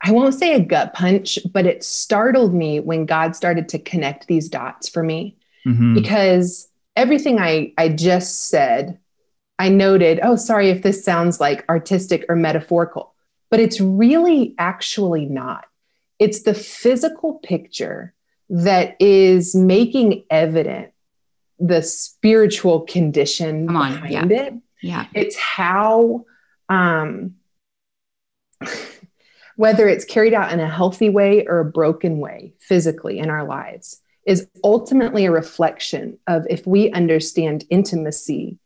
[0.02, 4.26] I won't say a gut punch, but it startled me when God started to connect
[4.26, 5.94] these dots for me Mhm.
[5.94, 8.98] because everything I, I just said,
[9.58, 13.14] I noted, oh, sorry if this sounds like artistic or metaphorical,
[13.50, 15.66] but it's really actually not.
[16.18, 18.14] It's the physical picture
[18.48, 20.92] that is making evident
[21.58, 25.04] the spiritual condition on, behind it Yeah.
[25.14, 26.24] it's how
[26.70, 27.34] um
[29.56, 33.44] whether it's carried out in a healthy way or a broken way physically in our
[33.44, 38.58] lives is ultimately a reflection of if we understand intimacy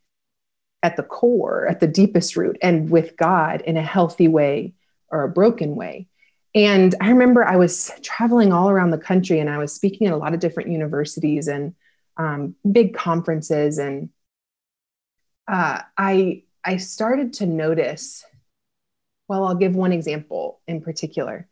[0.83, 4.73] at the core at the deepest root and with god in a healthy way
[5.09, 6.07] or a broken way.
[6.53, 10.13] And i remember i was traveling all around the country and i was speaking at
[10.13, 11.75] a lot of different universities and
[12.17, 14.09] um, big conferences and
[15.47, 18.25] uh, I I started to notice.
[19.27, 21.47] Well, I'll give one example in particular.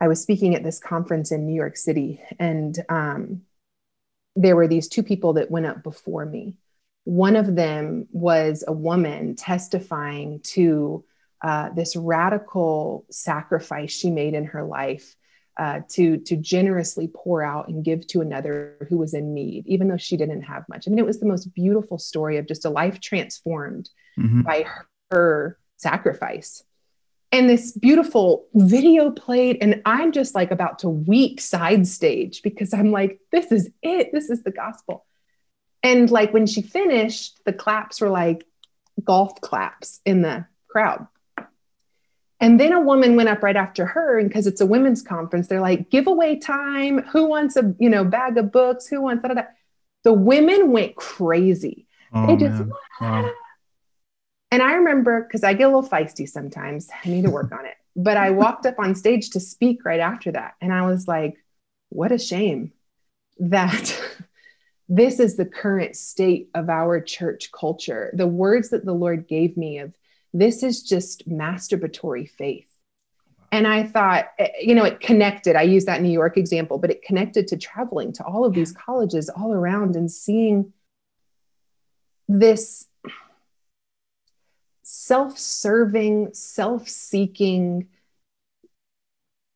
[0.00, 3.42] I was speaking at this conference in New York City, and um,
[4.34, 6.56] there were these two people that went up before me.
[7.04, 11.04] One of them was a woman testifying to
[11.40, 15.14] uh, this radical sacrifice she made in her life
[15.56, 19.86] uh, to to generously pour out and give to another who was in need, even
[19.86, 20.88] though she didn't have much.
[20.88, 24.44] I mean, it was the most beautiful story of just a life transformed Mhm.
[24.44, 24.66] by
[25.10, 26.62] her, sacrifice.
[27.32, 32.72] And this beautiful video played, and I'm just like about to weep side stage because
[32.72, 34.10] I'm like, this is it.
[34.12, 35.04] This is the gospel.
[35.82, 38.44] And like when she finished, the claps were like
[39.02, 41.08] golf claps in the crowd.
[42.40, 45.48] And then a woman went up right after her, and because it's a women's conference,
[45.48, 47.02] they're like, giveaway time.
[47.04, 48.86] Who wants a you know bag of books?
[48.86, 49.42] Who wants da.
[50.02, 51.86] The women went crazy.
[52.12, 52.62] Oh, they just.
[53.00, 53.30] Wow.
[54.54, 56.88] And I remember because I get a little feisty sometimes.
[57.04, 57.74] I need to work on it.
[57.96, 60.54] But I walked up on stage to speak right after that.
[60.60, 61.34] And I was like,
[61.88, 62.70] what a shame
[63.40, 64.00] that
[64.88, 68.14] this is the current state of our church culture.
[68.14, 69.92] The words that the Lord gave me of
[70.32, 72.68] this is just masturbatory faith.
[73.50, 75.56] And I thought, eh, you know, it connected.
[75.56, 78.70] I use that New York example, but it connected to traveling to all of these
[78.70, 80.72] colleges all around and seeing
[82.28, 82.86] this
[85.06, 87.88] self serving, self seeking,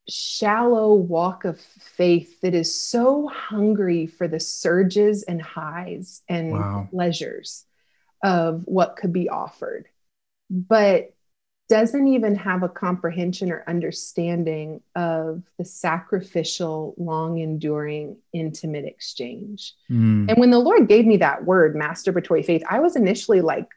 [0.07, 6.89] shallow walk of faith that is so hungry for the surges and highs and Wow.
[6.91, 7.65] pleasures
[8.23, 9.87] of what could be offered,
[10.51, 11.15] but
[11.71, 19.75] doesn't even have a comprehension or understanding of the sacrificial, long enduring, intimate exchange.
[19.91, 20.31] Mm.
[20.31, 23.69] And when the Lord gave me that word, masturbatory faith, I was initially like,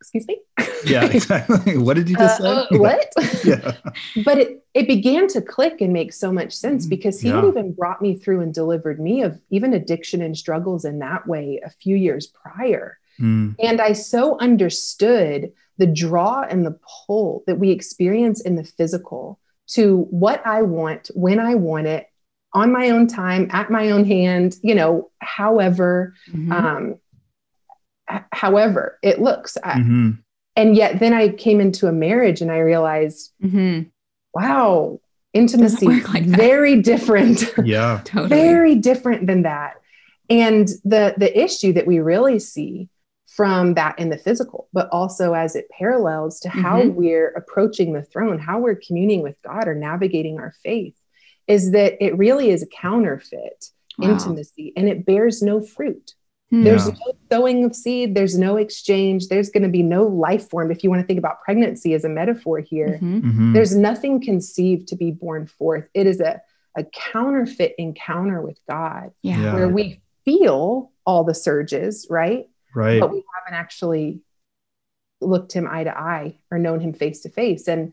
[0.00, 0.38] excuse me?
[0.84, 1.76] Yeah, exactly.
[1.86, 2.76] what did you just Uh, say?
[2.76, 3.12] uh, what?
[3.44, 3.76] Yeah.
[4.24, 7.50] but it, it began to click and make so much sense because he had Yeah.
[7.50, 11.60] even brought me through and delivered me of even addiction and struggles in that way
[11.64, 12.98] a few years prior.
[13.20, 13.54] Mm.
[13.60, 19.38] And I so understood the draw and the pull that we experience in the physical
[19.68, 22.06] to what I want, when I want it,
[22.52, 26.52] on my own time, at my own hand, you know, however, Mhm.
[26.52, 26.94] um,
[28.32, 29.56] however it looks.
[29.62, 30.18] I- Mhm.
[30.56, 33.90] and yet then I came into a marriage and I realized, Mhm.
[34.34, 35.00] wow,
[35.34, 38.00] intimacy like very different Yeah.
[38.04, 38.28] Totally.
[38.30, 39.74] very different than that
[40.30, 42.88] and the the issue that we really see
[43.26, 46.94] from that in the physical but also as it parallels to how Mhm.
[46.94, 50.96] we're approaching the throne how we're communing with god or navigating our faith
[51.46, 53.66] is that it really is a counterfeit
[53.98, 54.12] Wow.
[54.12, 56.14] intimacy and it bears no fruit
[56.50, 56.94] There's no
[57.30, 60.90] sowing of seed there's no exchange there's going to be no life formed if you
[60.90, 63.22] want to think about pregnancy as a metaphor here Mhm.
[63.22, 63.52] Mhm.
[63.52, 65.88] there's nothing conceived to be born forth.
[65.92, 66.40] It is a,
[66.76, 69.40] a counterfeit encounter with God Yeah.
[69.42, 69.54] Yeah.
[69.54, 72.48] where we feel all the surges, right?
[72.74, 73.00] right.
[73.00, 74.20] But we haven't actually
[75.20, 77.66] looked him eye to eye or known him face to face.
[77.68, 77.92] And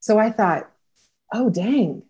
[0.00, 0.68] so I thought,
[1.32, 2.02] oh, dang,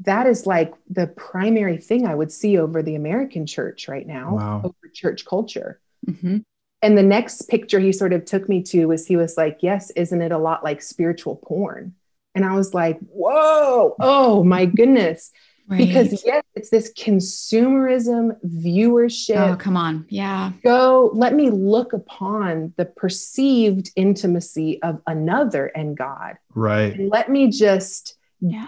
[0.00, 4.34] that is like the primary thing I would see over the American church right now,
[4.34, 4.60] Wow.
[4.64, 5.80] over church culture.
[6.06, 6.42] Mhm.
[6.82, 9.90] And the next picture he sort of took me to was he was like, Yes,
[9.90, 11.94] isn't it a lot like spiritual porn?
[12.34, 15.30] And I was like, Whoa, oh my goodness.
[15.66, 15.78] Right.
[15.78, 19.52] Because, yes, it's this consumerism, viewership.
[19.52, 20.04] oh, come on.
[20.10, 20.52] Yeah.
[20.62, 26.36] Go, let me look upon the perceived intimacy of another and God.
[26.54, 26.98] Right.
[26.98, 28.66] And let me just Yeah.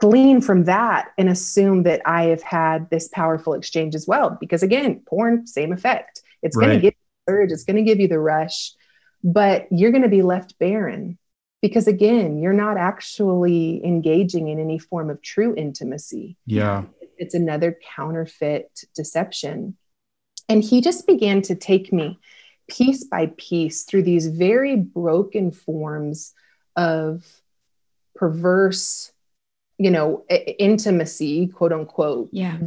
[0.00, 4.36] Glean from that and assume that I have had this powerful exchange as well.
[4.40, 6.22] Because again, porn, same effect.
[6.42, 8.72] It's going to give you the urge, it's going to give you the rush,
[9.22, 11.18] but you're going to be left barren.
[11.62, 16.38] Because again, you're not actually engaging in any form of true intimacy.
[16.46, 16.84] Yeah.
[17.18, 19.76] It's another counterfeit deception.
[20.48, 22.18] And he just began to take me
[22.68, 26.32] piece by piece through these very broken forms
[26.76, 27.26] of
[28.14, 29.12] perverse,
[29.80, 30.24] you know,
[30.58, 32.58] intimacy, quote unquote, Yeah.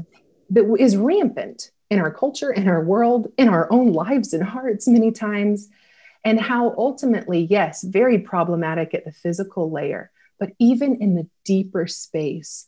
[0.49, 4.87] that is rampant in our culture, in our world, in our own lives and hearts
[4.87, 5.69] many times.
[6.25, 11.85] And how ultimately, yes, very problematic at the physical layer, but even in the deeper
[11.85, 12.67] space,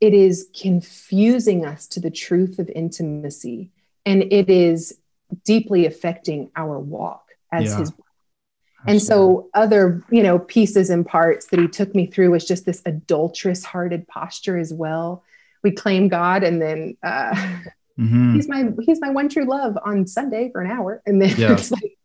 [0.00, 3.72] it is confusing us to the truth of intimacy.
[4.06, 5.00] And it is
[5.44, 7.78] deeply affecting our walk as Yeah.
[7.78, 7.92] his
[8.88, 12.64] and so other you know pieces and parts that he took me through was just
[12.66, 15.22] this adulterous hearted posture as well
[15.62, 17.34] we claim god and then uh
[17.98, 18.34] Mhm.
[18.34, 21.54] he's my he's my one true love on sunday for an hour and then Yeah.
[21.54, 21.96] it's like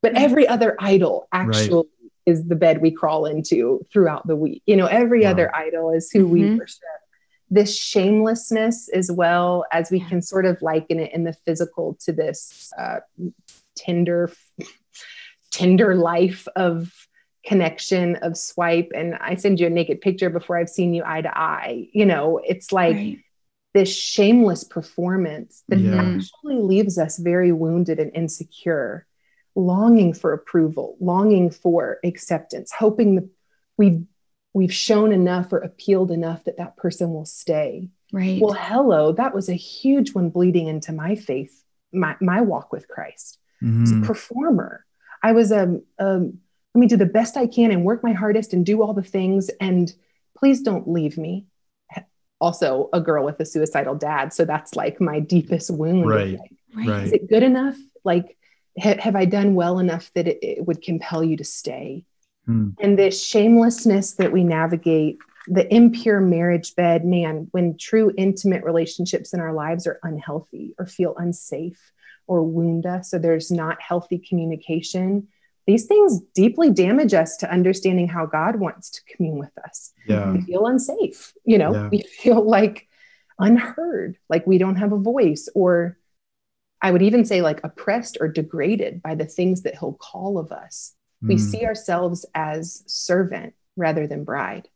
[0.00, 1.88] but every other idol actually
[2.26, 5.32] is the bed we crawl into throughout the week you know every Wow.
[5.32, 6.58] other idol is who we Mhm.
[6.58, 6.78] worship
[7.50, 12.12] this shamelessness as well as we can sort of liken it in the physical to
[12.12, 13.00] this uh,
[13.74, 14.30] Tinder
[15.52, 16.92] Tinder life of
[17.44, 21.20] connection of swipe and i send you a naked picture before i've seen you eye
[21.20, 23.18] to eye you know it's like right.
[23.74, 26.00] this shameless performance that Yeah.
[26.16, 29.06] actually leaves us very wounded and insecure
[29.56, 33.28] longing for approval longing for acceptance hoping that
[33.76, 34.04] we've
[34.54, 38.40] we've shown enough or appealed enough that that person will stay Right.
[38.40, 42.86] well hello that was a huge one bleeding into my faith my, my walk with
[42.86, 43.78] christ mm-hmm.
[43.78, 44.84] I was a performer.
[45.22, 46.38] I was a, um,
[46.74, 49.02] let me do the best I can and work my hardest and do all the
[49.02, 49.50] things.
[49.60, 49.92] And
[50.36, 51.46] please don't leave me.
[52.40, 54.32] also a girl with a suicidal dad.
[54.32, 56.08] So that's like my deepest wound.
[56.08, 56.38] Right.
[56.38, 57.04] Like, Right.
[57.04, 57.76] Is it good enough?
[58.04, 58.36] Like,
[58.80, 62.04] ha- have I done well enough that it, it would compel you to stay?
[62.46, 62.70] Hmm.
[62.80, 69.32] And this shamelessness that we navigate, the impure marriage bed, man, when true intimate relationships
[69.32, 71.92] in our lives are unhealthy or feel unsafe
[72.26, 75.28] or wound us, so there's not healthy communication,
[75.66, 79.92] these things deeply damage us to understanding how God wants to commune with us.
[80.06, 80.32] Yeah.
[80.32, 81.88] We feel unsafe, you know, Yeah.
[81.88, 82.88] we feel like
[83.38, 85.98] unheard, like we don't have a voice, or
[86.80, 90.50] I would even say like oppressed or degraded by the things that He'll call of
[90.52, 90.94] us
[91.24, 91.40] we Hmm.
[91.40, 94.68] see ourselves as servant rather than bride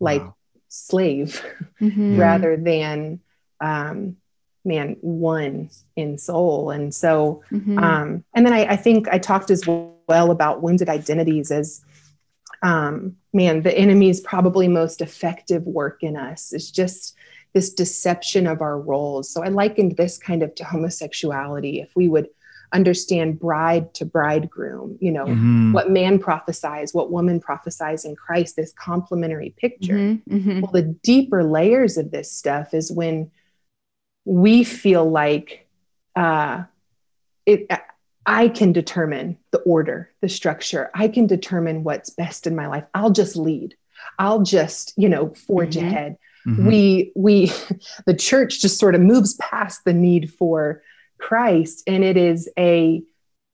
[0.00, 0.34] like Wow.
[0.68, 1.44] slave
[1.78, 2.18] Mhm.
[2.18, 3.20] rather than
[3.60, 4.16] um
[4.64, 7.78] man one in soul and so Mhm.
[7.82, 11.82] um and then I, I think i talked as well about wounded identities as
[12.62, 17.14] um man the enemy's probably most effective work in us is just
[17.52, 22.08] this deception of our roles so i likened this kind of to homosexuality if we
[22.08, 22.28] would
[22.72, 25.72] understand bride to bridegroom you know Mhm.
[25.72, 29.94] what man prophesies, what woman prophesies in Christ, this complementary picture.
[29.94, 30.22] Mhm.
[30.28, 30.62] Mhm.
[30.62, 33.30] Well, the deeper layers of this stuff is when
[34.24, 35.66] we feel like
[36.16, 36.64] uh,
[37.46, 37.70] it.
[38.26, 40.90] I can determine the order, the structure.
[40.94, 42.84] I can determine what's best in my life.
[42.94, 43.74] I'll just lead.
[44.18, 45.86] I'll just, you know, forge Mhm.
[45.86, 46.16] ahead.
[46.46, 46.66] Mhm.
[46.66, 47.52] We, we,
[48.06, 50.82] the church just sort of moves past the need for
[51.18, 53.02] Christ, and it is a,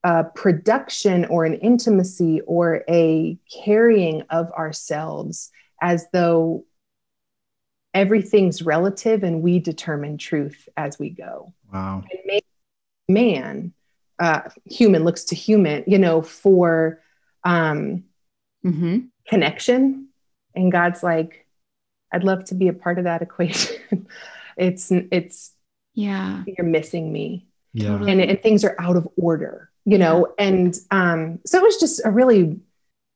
[0.04, 5.50] a production or an intimacy or a carrying of ourselves
[5.82, 6.64] as though
[7.94, 11.52] everything's relative and we determine truth as we go.
[11.72, 12.04] Wow.
[12.10, 12.44] And maybe
[13.08, 13.72] man,
[14.18, 17.00] uh, human looks to human, you know, for
[17.44, 18.04] um,
[18.64, 19.08] Mhm.
[19.26, 20.08] connection.
[20.54, 21.46] And God's like,
[22.12, 24.06] I'd love to be a part of that equation.
[24.56, 25.52] it's it's
[25.94, 26.42] Yeah.
[26.46, 27.94] you're missing me Yeah.
[27.96, 32.02] And, and things are out of order you know and um so it was just
[32.04, 32.60] a really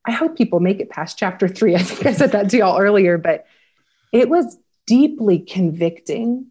[0.06, 2.78] i hope people make it past chapter three i think i said that to y'all
[2.80, 3.44] earlier but
[4.12, 4.56] it was
[4.86, 6.46] deeply convicting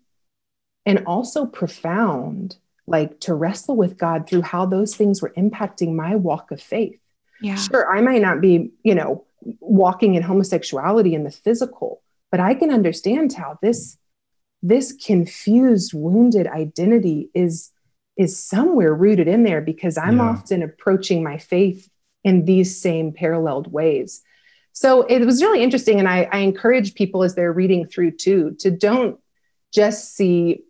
[0.86, 2.58] and also profound
[2.88, 7.00] like to wrestle with god through how those things were impacting my walk of faith
[7.42, 7.56] Yeah.
[7.56, 9.26] sure i might not be you know
[9.60, 13.98] walking in homosexuality in the physical but i can understand how this
[14.62, 17.72] this confused wounded identity is
[18.18, 20.30] is somewhere rooted in there because i'm Yeah.
[20.30, 21.90] often approaching my faith
[22.24, 24.22] in these same paralleled ways
[24.74, 28.56] so it was really interesting and I, I encourage people as they're reading through too
[28.60, 29.20] to don't
[29.74, 30.64] just see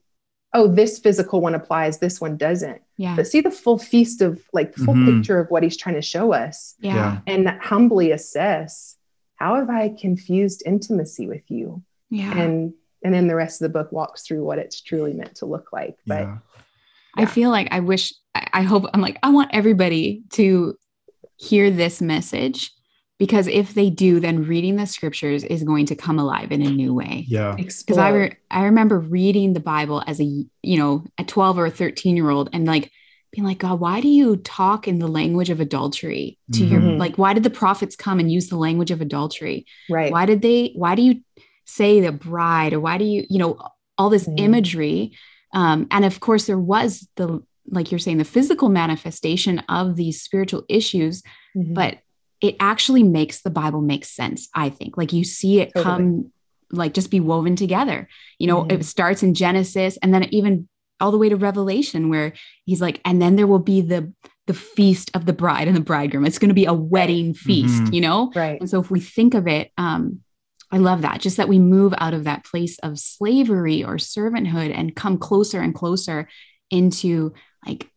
[0.54, 3.16] oh this physical one applies this one doesn't Yeah.
[3.16, 5.18] but see the full feast of like the full Mhm.
[5.18, 7.20] picture of what he's trying to show us Yeah.
[7.28, 8.96] and humbly assess
[9.36, 12.38] how have i confused intimacy with you Yeah.
[12.38, 12.74] and
[13.04, 15.74] and then the rest of the book walks through what it's truly meant to look
[15.74, 16.38] like but Yeah.
[17.16, 20.76] I feel like I wish, I I hope, I'm like, I want everybody to
[21.38, 22.72] hear this message
[23.20, 26.70] because if they do, then reading the scriptures is going to come alive in a
[26.70, 27.26] new way.
[27.28, 27.54] Yeah.
[27.56, 31.66] Because I, re- I remember reading the Bible as a, you know, a 12 or
[31.68, 32.92] a 13 year old and like
[33.32, 36.98] being like, God, why do you talk in the language of adultery to your, Mhm.
[37.00, 39.66] like, why did the prophets come and use the language of adultery?
[39.90, 41.22] right why did they why do you
[41.66, 43.58] say the bride or why do you you know
[43.98, 44.40] all this Mm.
[44.40, 45.18] imagery
[45.54, 47.42] um and of course there was the
[47.72, 51.24] like you're saying the physical manifestation of these spiritual issues
[51.56, 51.74] Mhm.
[51.74, 51.98] but
[52.44, 54.98] it actually makes the bible make sense i think.
[54.98, 55.84] Like you see it Totally.
[55.84, 56.32] come
[56.72, 58.08] like just be woven together.
[58.40, 58.72] You know Mhm.
[58.74, 60.68] it starts in genesis and then even
[61.00, 62.34] all the way to revelation where
[62.66, 64.14] he's like and then there will be the
[64.48, 66.26] the feast of the bride and the bridegroom.
[66.26, 67.94] It's going to be a wedding feast Mhm.
[67.94, 68.32] you know?
[68.36, 68.60] Right.
[68.60, 70.20] And so if we think of it, um,
[70.70, 74.76] I love that, just that we move out of that place of slavery or servanthood
[74.78, 76.28] and come closer and closer
[76.72, 77.32] into
[77.66, 77.90] like,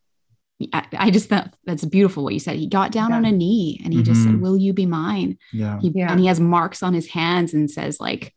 [0.73, 2.55] I, I just thought that's beautiful what you said.
[2.55, 3.17] He got down Yeah.
[3.17, 4.39] on a knee and he just said, Mhm.
[4.41, 5.37] Will you be mine?
[5.53, 5.79] Yeah.
[5.79, 6.11] He, Yeah.
[6.11, 8.33] And he has marks on his hands and says, like,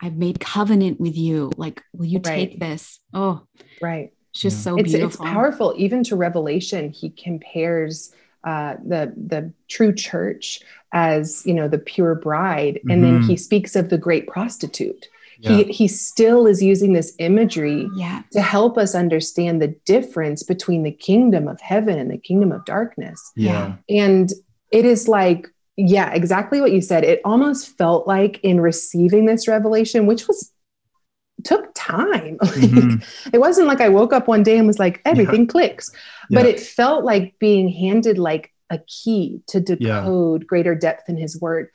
[0.00, 1.50] I've made covenant with you.
[1.56, 2.50] Like, will you Right.
[2.50, 3.00] take this?
[3.12, 3.42] Oh,
[3.80, 4.62] right it's just Yeah.
[4.62, 8.12] so it's, it's powerful even to revelation he compares
[8.44, 10.60] uh, the the true church
[10.92, 13.26] as you know the pure bride and then Mhm.
[13.28, 15.08] he speaks of the great prostitute
[15.44, 15.56] Yeah.
[15.58, 18.22] he he still is using this imagery Yeah.
[18.32, 22.64] to help us understand the difference between the kingdom of heaven and the kingdom of
[22.64, 23.76] darkness Yeah.
[23.88, 24.32] and
[24.72, 29.46] it is like yeah exactly what you said it almost felt like in receiving this
[29.48, 30.50] revelation which was
[31.42, 33.04] took time Like, Mhm.
[33.34, 35.90] it wasn't like i woke up one day and was like everything clicks
[36.30, 36.50] but Yeah.
[36.52, 41.68] it felt like being handed like a key to decode greater depth in his word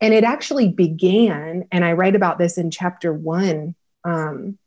[0.00, 3.74] and it actually began and i write about this in chapter one
[4.04, 4.58] Um,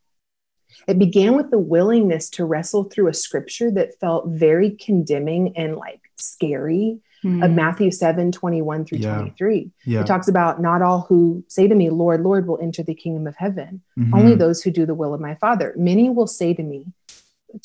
[0.88, 5.76] it began with the willingness to wrestle through a scripture that felt very condemning and
[5.76, 7.44] like scary Mm.
[7.44, 9.16] of Matthew 7 21 through Yeah.
[9.16, 9.72] 23.
[9.86, 10.00] Yeah.
[10.02, 13.28] It talks about not all who say to me, Lord, Lord, will enter the kingdom
[13.28, 14.14] of heaven, Mhm.
[14.14, 15.74] only those who do the will of my Father.
[15.76, 16.86] Many will say to me,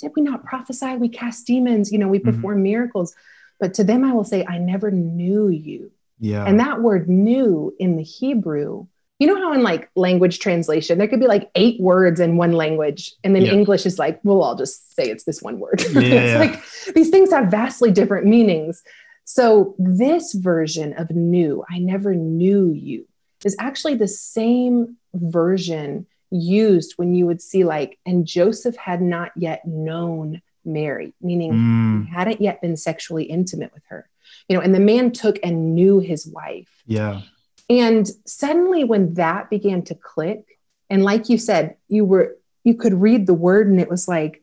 [0.01, 0.97] Did we not prophesy?
[0.97, 2.25] We cast demons, you know, we Mhm.
[2.25, 3.15] perform miracles.
[3.61, 5.93] But to them, I will say, I never knew you.
[6.25, 6.45] Yeah.
[6.47, 8.87] And that word knew in the Hebrew,
[9.19, 12.53] you know how in like language translation, there could be like eight words in one
[12.53, 13.13] language.
[13.23, 13.53] And then Yeah.
[13.53, 15.83] English is like, we'll all just say it's this one word.
[15.93, 16.39] Yeah, it's yeah.
[16.39, 18.83] like these things have vastly different meanings.
[19.27, 23.07] So this version of knew, I never knew you,
[23.45, 29.31] is actually the same version used when you would see like, and Joseph had not
[29.37, 34.09] yet known Mary, meaning Mm, he hadn't yet been sexually intimate with her.
[34.49, 36.83] You know, and the man took and knew his wife.
[36.87, 37.23] yeah.
[37.71, 40.59] And suddenly when that began to click,
[40.91, 44.43] and like you said, you were you could read the word and it was like,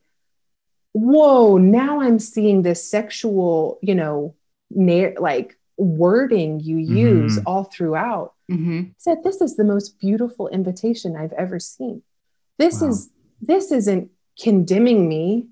[0.93, 4.35] whoa, now I'm seeing this sexual, you know,
[4.71, 7.43] na- like wording you use Mhm.
[7.45, 8.33] all throughout.
[8.51, 8.93] Mhm.
[8.97, 12.01] Said this is the most beautiful invitation I've ever seen.
[12.57, 12.89] This Wow.
[12.89, 13.09] is
[13.41, 15.47] this isn't condemning me.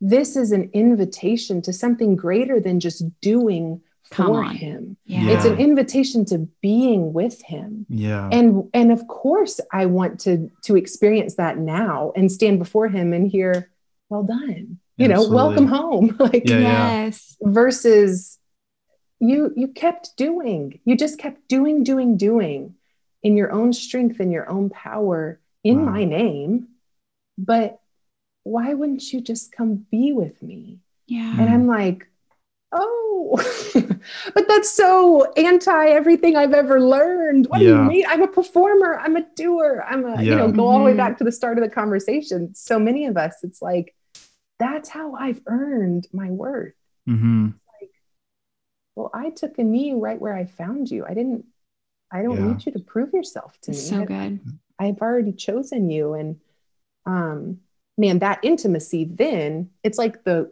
[0.00, 4.96] This is an invitation to something greater than just doing Come for him.
[5.04, 5.30] Yeah.
[5.30, 7.86] It's an invitation to being with him.
[7.88, 8.28] Yeah.
[8.32, 13.12] And and of course I want to to experience that now and stand before him
[13.12, 13.70] and hear,
[14.08, 14.78] well done.
[14.96, 15.36] You know, Absolutely.
[15.36, 16.16] welcome home.
[16.18, 17.04] like Yeah, yeah.
[17.04, 17.36] yes.
[17.40, 18.38] versus
[19.20, 20.80] you you kept doing.
[20.84, 22.74] You just kept doing, doing, doing
[23.22, 25.92] in your own strength and your own power in Wow.
[25.92, 26.68] my name.
[27.38, 27.79] But
[28.44, 30.78] why wouldn't you just come be with me?
[31.06, 31.34] Yeah.
[31.40, 32.06] And I'm like,
[32.72, 33.36] oh,
[34.34, 37.46] but that's so anti everything I've ever learned.
[37.48, 38.04] What do you mean?
[38.08, 38.96] I'm a performer.
[38.98, 39.84] I'm a doer.
[39.88, 40.98] I'm a, you know, go all the way Mhm.
[40.98, 42.54] back to the start of the conversation.
[42.54, 43.94] So many of us, it's like,
[44.58, 46.74] that's how I've earned my worth.
[47.08, 47.46] Mm-hmm.
[47.80, 47.90] Like,
[48.94, 51.04] Well, I took a knee right where I found you.
[51.04, 51.46] I didn't,
[52.12, 52.46] I don't Yeah.
[52.52, 53.76] need you to prove yourself to me.
[53.76, 54.40] so I- good.
[54.78, 56.14] I've already chosen you.
[56.14, 56.40] And
[57.04, 57.60] um,
[58.00, 60.50] man, that intimacy then, it's like the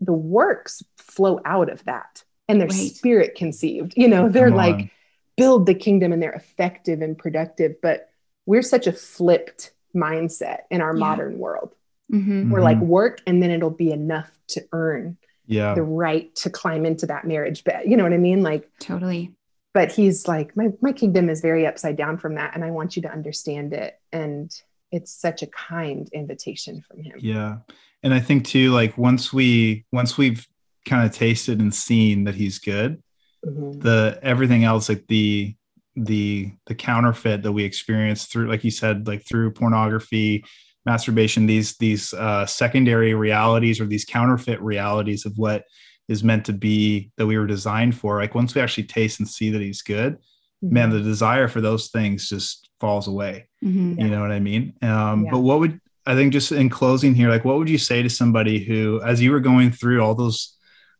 [0.00, 2.90] the works flow out of that and they're Right.
[2.92, 3.94] spirit conceived.
[3.96, 4.90] You know, they're Come like on.
[5.36, 7.80] build the kingdom and they're effective and productive.
[7.80, 8.08] But
[8.46, 10.98] we're such a flipped mindset in our Yeah.
[11.00, 11.74] modern world.
[12.10, 12.50] Mhm.
[12.50, 15.74] We're like work and then it'll be enough to earn Yeah.
[15.74, 17.84] the right to climb into that marriage bed.
[17.86, 18.42] You know what I mean?
[18.42, 19.32] Like Totally.
[19.72, 22.94] but he's like my my kingdom is very upside down from that and i want
[22.96, 24.60] you to understand it and
[24.92, 27.58] it's such a kind invitation from him Yeah.
[28.04, 30.46] And I think too, like once we once we've
[30.86, 33.02] kind of tasted and seen that he's good,
[33.46, 33.80] Mhm.
[33.82, 35.54] the everything else, like the
[35.96, 40.44] the the counterfeit that we experience through, like you said, like through pornography,
[40.86, 45.64] masturbation, these these uh secondary realities or these counterfeit realities of what
[46.08, 48.18] is meant to be that we were designed for.
[48.20, 50.18] Like once we actually taste and see that he's good,
[50.62, 50.98] man, Mm-hmm.
[50.98, 53.48] the desire for those things just falls away.
[53.64, 54.00] Mhm.
[54.00, 54.74] You know what I mean?
[54.82, 55.30] Um, Yeah.
[55.32, 58.10] But what would I think just in closing here, like what would you say to
[58.10, 60.56] somebody who, as you were going through all those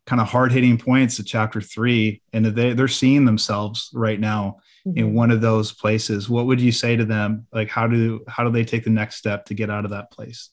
[0.07, 4.59] kind of hard hitting points of chapter three, and they, they're seeing themselves right now
[4.85, 5.13] in Mhm.
[5.13, 7.47] one of those places, what would you say to them?
[7.53, 10.11] Like how do how do they take the next step to get out of that
[10.13, 10.51] place?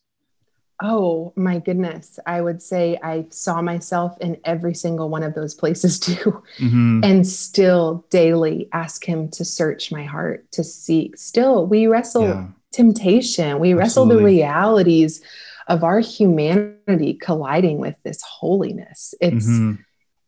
[0.81, 5.53] Oh my goodness i would say i saw myself in every single one of those
[5.53, 7.03] places too Mhm.
[7.03, 12.47] and still daily ask him to search my heart to seek still we wrestle Yeah.
[12.71, 15.21] temptation we wrestle the realities
[15.67, 19.79] of our humanity colliding with this holiness it's Mhm.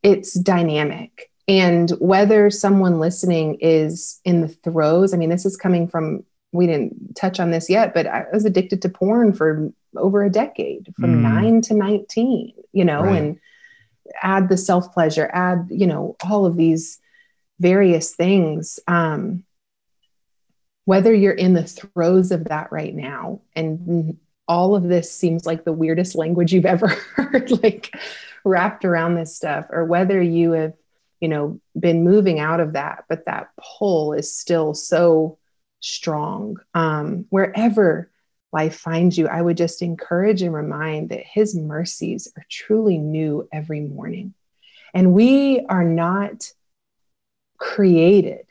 [0.04, 1.30] it's dynamic.
[1.48, 6.24] And whether someone listening is in the throes, I mean, this is coming from,
[6.54, 10.30] we didn't touch on this yet, but I was addicted to porn for over a
[10.30, 11.22] decade, from Mm.
[11.22, 13.18] nine to 19, you know, Right.
[13.18, 13.40] and
[14.22, 17.00] add the self pleasure, add, you know, all of these
[17.60, 18.80] various things.
[18.88, 19.44] Um,
[20.86, 24.18] whether you're in the throes of that right now and
[24.48, 27.96] all of this seems like the weirdest language you've ever heard like
[28.44, 30.74] wrapped around this stuff or whether you have
[31.20, 35.38] you know been moving out of that but that pull is still so
[35.80, 38.11] strong um wherever
[38.54, 43.48] life finds you i would just encourage and remind that his mercies are truly new
[43.54, 44.34] every morning
[44.94, 46.52] and we are not
[47.58, 48.46] created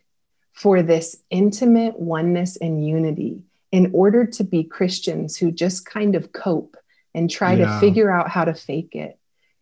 [0.53, 6.33] for this intimate oneness and unity in order to be Christians who just kind of
[6.33, 6.77] cope
[7.15, 7.67] and try Yeah.
[7.75, 9.19] to figure out how to fake it.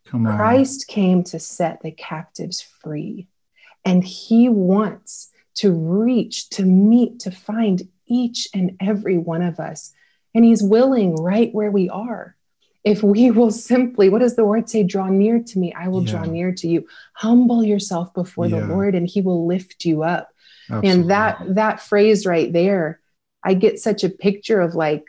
[0.06, 0.36] Come on.
[0.36, 3.28] Christ came to set the captives free,
[3.84, 9.92] and he wants to reach, to meet, to find each and every one of us.
[10.38, 12.36] And He's willing right where we are.
[12.84, 14.84] If we will simply, what does the word say?
[14.84, 16.12] Draw near to me, I will yeah.
[16.12, 16.86] draw near to you.
[17.14, 18.60] Humble yourself before yeah.
[18.60, 20.28] the Lord, and He will lift you up.
[20.70, 20.90] Absolutely.
[20.90, 23.00] And that that phrase right there,
[23.42, 25.06] I get such a picture of like,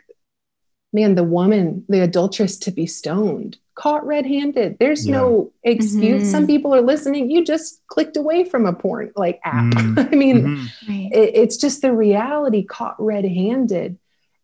[0.92, 4.78] man, the woman, the adulteress to be stoned caught red-handed.
[4.80, 5.12] There's yeah.
[5.12, 6.22] no excuse.
[6.24, 6.30] Mm-hmm.
[6.32, 7.30] Some people are listening.
[7.30, 9.72] You just clicked away from a porn like app.
[9.74, 9.98] Mm-hmm.
[10.12, 11.12] I mean, mm-hmm.
[11.14, 13.96] it, it's just the reality caught red-handed.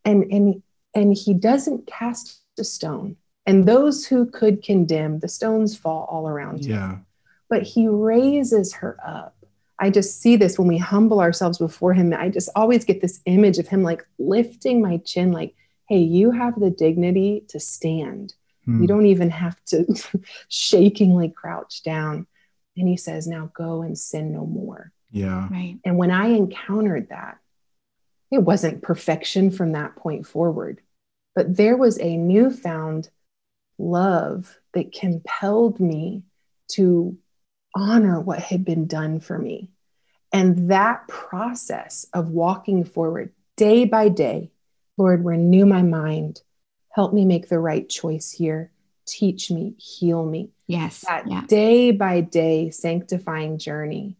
[0.04, 0.62] And and
[0.96, 3.16] and he doesn't cast a stone.
[3.46, 6.70] And those who could condemn, the stones fall all around him.
[6.70, 6.96] Yeah.
[7.48, 9.36] But he raises her up.
[9.78, 12.12] I just see this when we humble ourselves before him.
[12.12, 15.54] I just always get this image of him like lifting my chin, like,
[15.88, 18.34] hey, you have the dignity to stand
[18.66, 18.82] Hmm.
[18.82, 19.86] You don't even have to
[20.48, 22.26] shakingly crouch down.
[22.76, 24.92] And he says, Now go and sin no more.
[25.10, 25.48] Yeah.
[25.50, 25.78] Right.
[25.84, 27.38] And when I encountered that,
[28.30, 30.80] it wasn't perfection from that point forward,
[31.36, 33.10] but there was a newfound
[33.78, 36.24] love that compelled me
[36.68, 37.16] to
[37.76, 39.70] honor what had been done for me.
[40.32, 44.50] And that process of walking forward day by day,
[44.96, 46.40] Lord, renew my mind,
[46.90, 48.72] help me make the right choice here.
[49.06, 50.50] Teach me heal me.
[50.66, 51.44] Yes that yeah.
[51.46, 54.16] day by day sanctifying journey.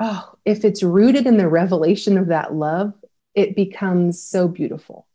[0.00, 2.92] Oh if it's rooted in the revelation of that love
[3.34, 5.06] it becomes so beautiful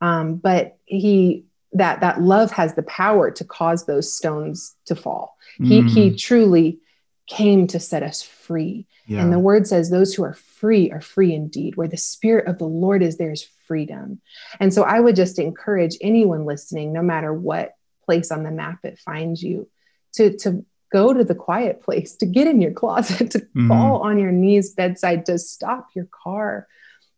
[0.00, 5.36] um, but he that that love has the power to cause those stones to fall
[5.60, 5.66] mm.
[5.66, 6.78] he he truly
[7.26, 9.20] came to set us free yeah.
[9.20, 12.58] and the word says those who are free are free indeed where the spirit of
[12.58, 14.20] the lord is there is freedom.
[14.60, 17.74] And so I would just encourage anyone listening, no matter what
[18.04, 19.68] place on the map it finds you,
[20.14, 23.68] to, to go to the quiet place, to get in your closet, to mm-hmm.
[23.68, 26.66] fall on your knees bedside, to stop your car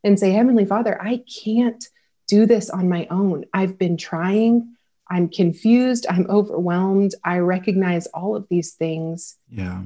[0.05, 1.85] and say, Heavenly Father, I can't
[2.29, 3.45] do this on my own.
[3.53, 4.75] I've been trying.
[5.09, 6.07] I'm confused.
[6.09, 7.15] I'm overwhelmed.
[7.25, 9.37] I recognize all of these things.
[9.49, 9.83] Yeah.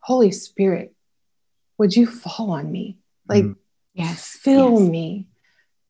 [0.00, 0.94] Holy Spirit,
[1.78, 2.98] would you fall on me?
[3.28, 3.56] Like, mm.
[3.94, 4.90] yes, fill yes.
[4.90, 5.28] me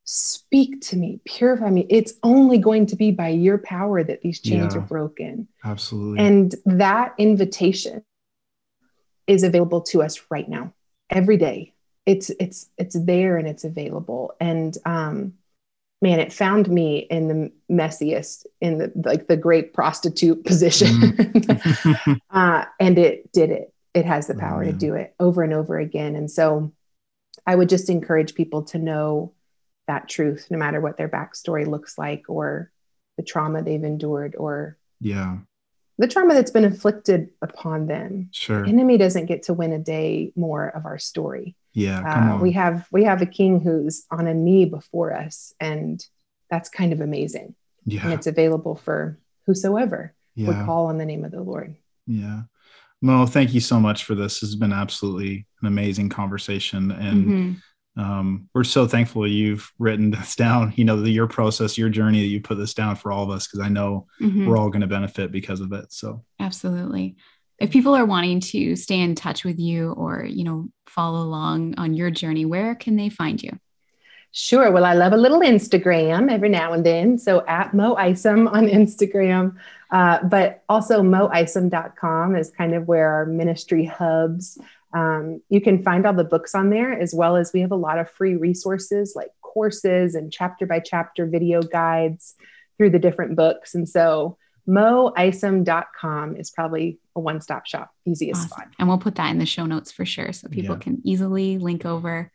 [0.07, 1.85] speak to me, purify me.
[1.91, 5.49] It's only going to be by your power that these chains yeah, are broken.
[5.65, 6.25] Absolutely.
[6.25, 8.05] And that invitation
[9.27, 10.73] is available to us right now,
[11.11, 11.75] every day.
[12.07, 14.33] It's it's it's there and it's available.
[14.41, 15.35] And um,
[16.07, 22.21] man, it found me in the messiest, in the like the great prostitute position, mm.
[22.31, 23.75] uh, and it did it.
[23.93, 26.15] It has the power oh, to do it over and over again.
[26.15, 26.73] And so,
[27.45, 29.33] I would just encourage people to know
[29.89, 32.71] that truth, no matter what their backstory looks like or
[33.17, 35.39] the trauma they've endured or yeah
[35.99, 38.29] the trauma that's been inflicted upon them.
[38.31, 38.63] Sure.
[38.63, 41.57] The enemy doesn't get to win a day more of our story.
[41.77, 42.35] Yeah.
[42.35, 46.05] Uh, we have we have a king who's on a knee before us, and
[46.51, 47.55] that's kind of amazing.
[47.85, 48.05] Yeah.
[48.05, 50.49] And it's available for whosoever yeah.
[50.49, 51.77] would call on the name of the Lord.
[52.07, 52.43] Yeah.
[53.03, 54.41] Mo, thank you so much for this.
[54.41, 56.91] This has been absolutely an amazing conversation.
[56.91, 57.53] And mm-hmm
[57.97, 62.21] um, we're so thankful you've written this down you know the, your process your journey
[62.21, 64.47] that you put this down for all of us because i know mm-hmm.
[64.47, 67.17] we're all going to benefit because of it so absolutely
[67.59, 71.75] if people are wanting to stay in touch with you or you know follow along
[71.79, 73.59] on your journey where can they find you
[74.39, 74.71] Sure.
[74.71, 77.17] Well, I love a little Instagram every now and then.
[77.17, 79.57] So at Mo Isom on Instagram,
[79.91, 84.59] uh, but also moisom.com is kind of where our ministry hubs.
[84.93, 87.77] Um, you can find all the books on there, as well as we have a
[87.77, 92.35] lot of free resources like courses and chapter by chapter video guides
[92.77, 93.75] through the different books.
[93.75, 94.37] And so
[94.69, 98.51] moisom.com is probably a one stop shop, easiest awesome.
[98.51, 98.69] spot.
[98.79, 100.81] And we'll put that in the show notes for sure so people yeah.
[100.83, 102.31] can easily link over.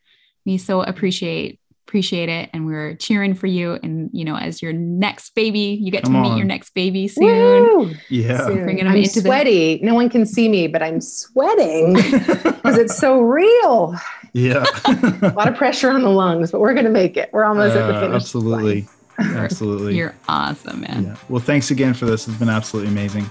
[0.45, 4.71] We so appreciate appreciate it and we're cheering for you and you know as your
[4.71, 6.37] next baby you get Come to meet on.
[6.37, 7.93] your next baby soon Woo!
[8.07, 8.63] yeah soon.
[8.63, 12.77] Bringing them I'm into sweaty the- no one can see me but I'm sweating because
[12.77, 13.93] it's so real
[14.31, 17.75] yeah a lot of pressure on the lungs but we're gonna make it we're almost
[17.75, 18.87] uh, at the finish absolutely
[19.21, 21.15] absolutely you're awesome man yeah.
[21.29, 23.25] well thanks again for this it's been absolutely amazing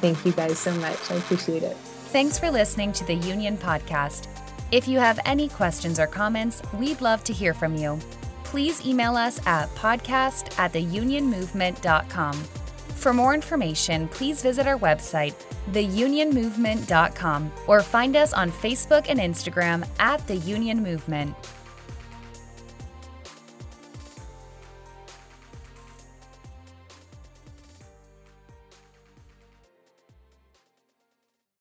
[0.00, 4.28] thank you guys so much I appreciate it thanks for listening to the Union Podcast
[4.72, 7.98] if you have any questions or comments, we'd love to hear from you.
[8.42, 12.34] Please email us at podcast at theunionmovement.com.
[12.34, 15.34] For more information, please visit our website,
[15.70, 21.36] theunionmovement.com, or find us on Facebook and Instagram at The Union Movement.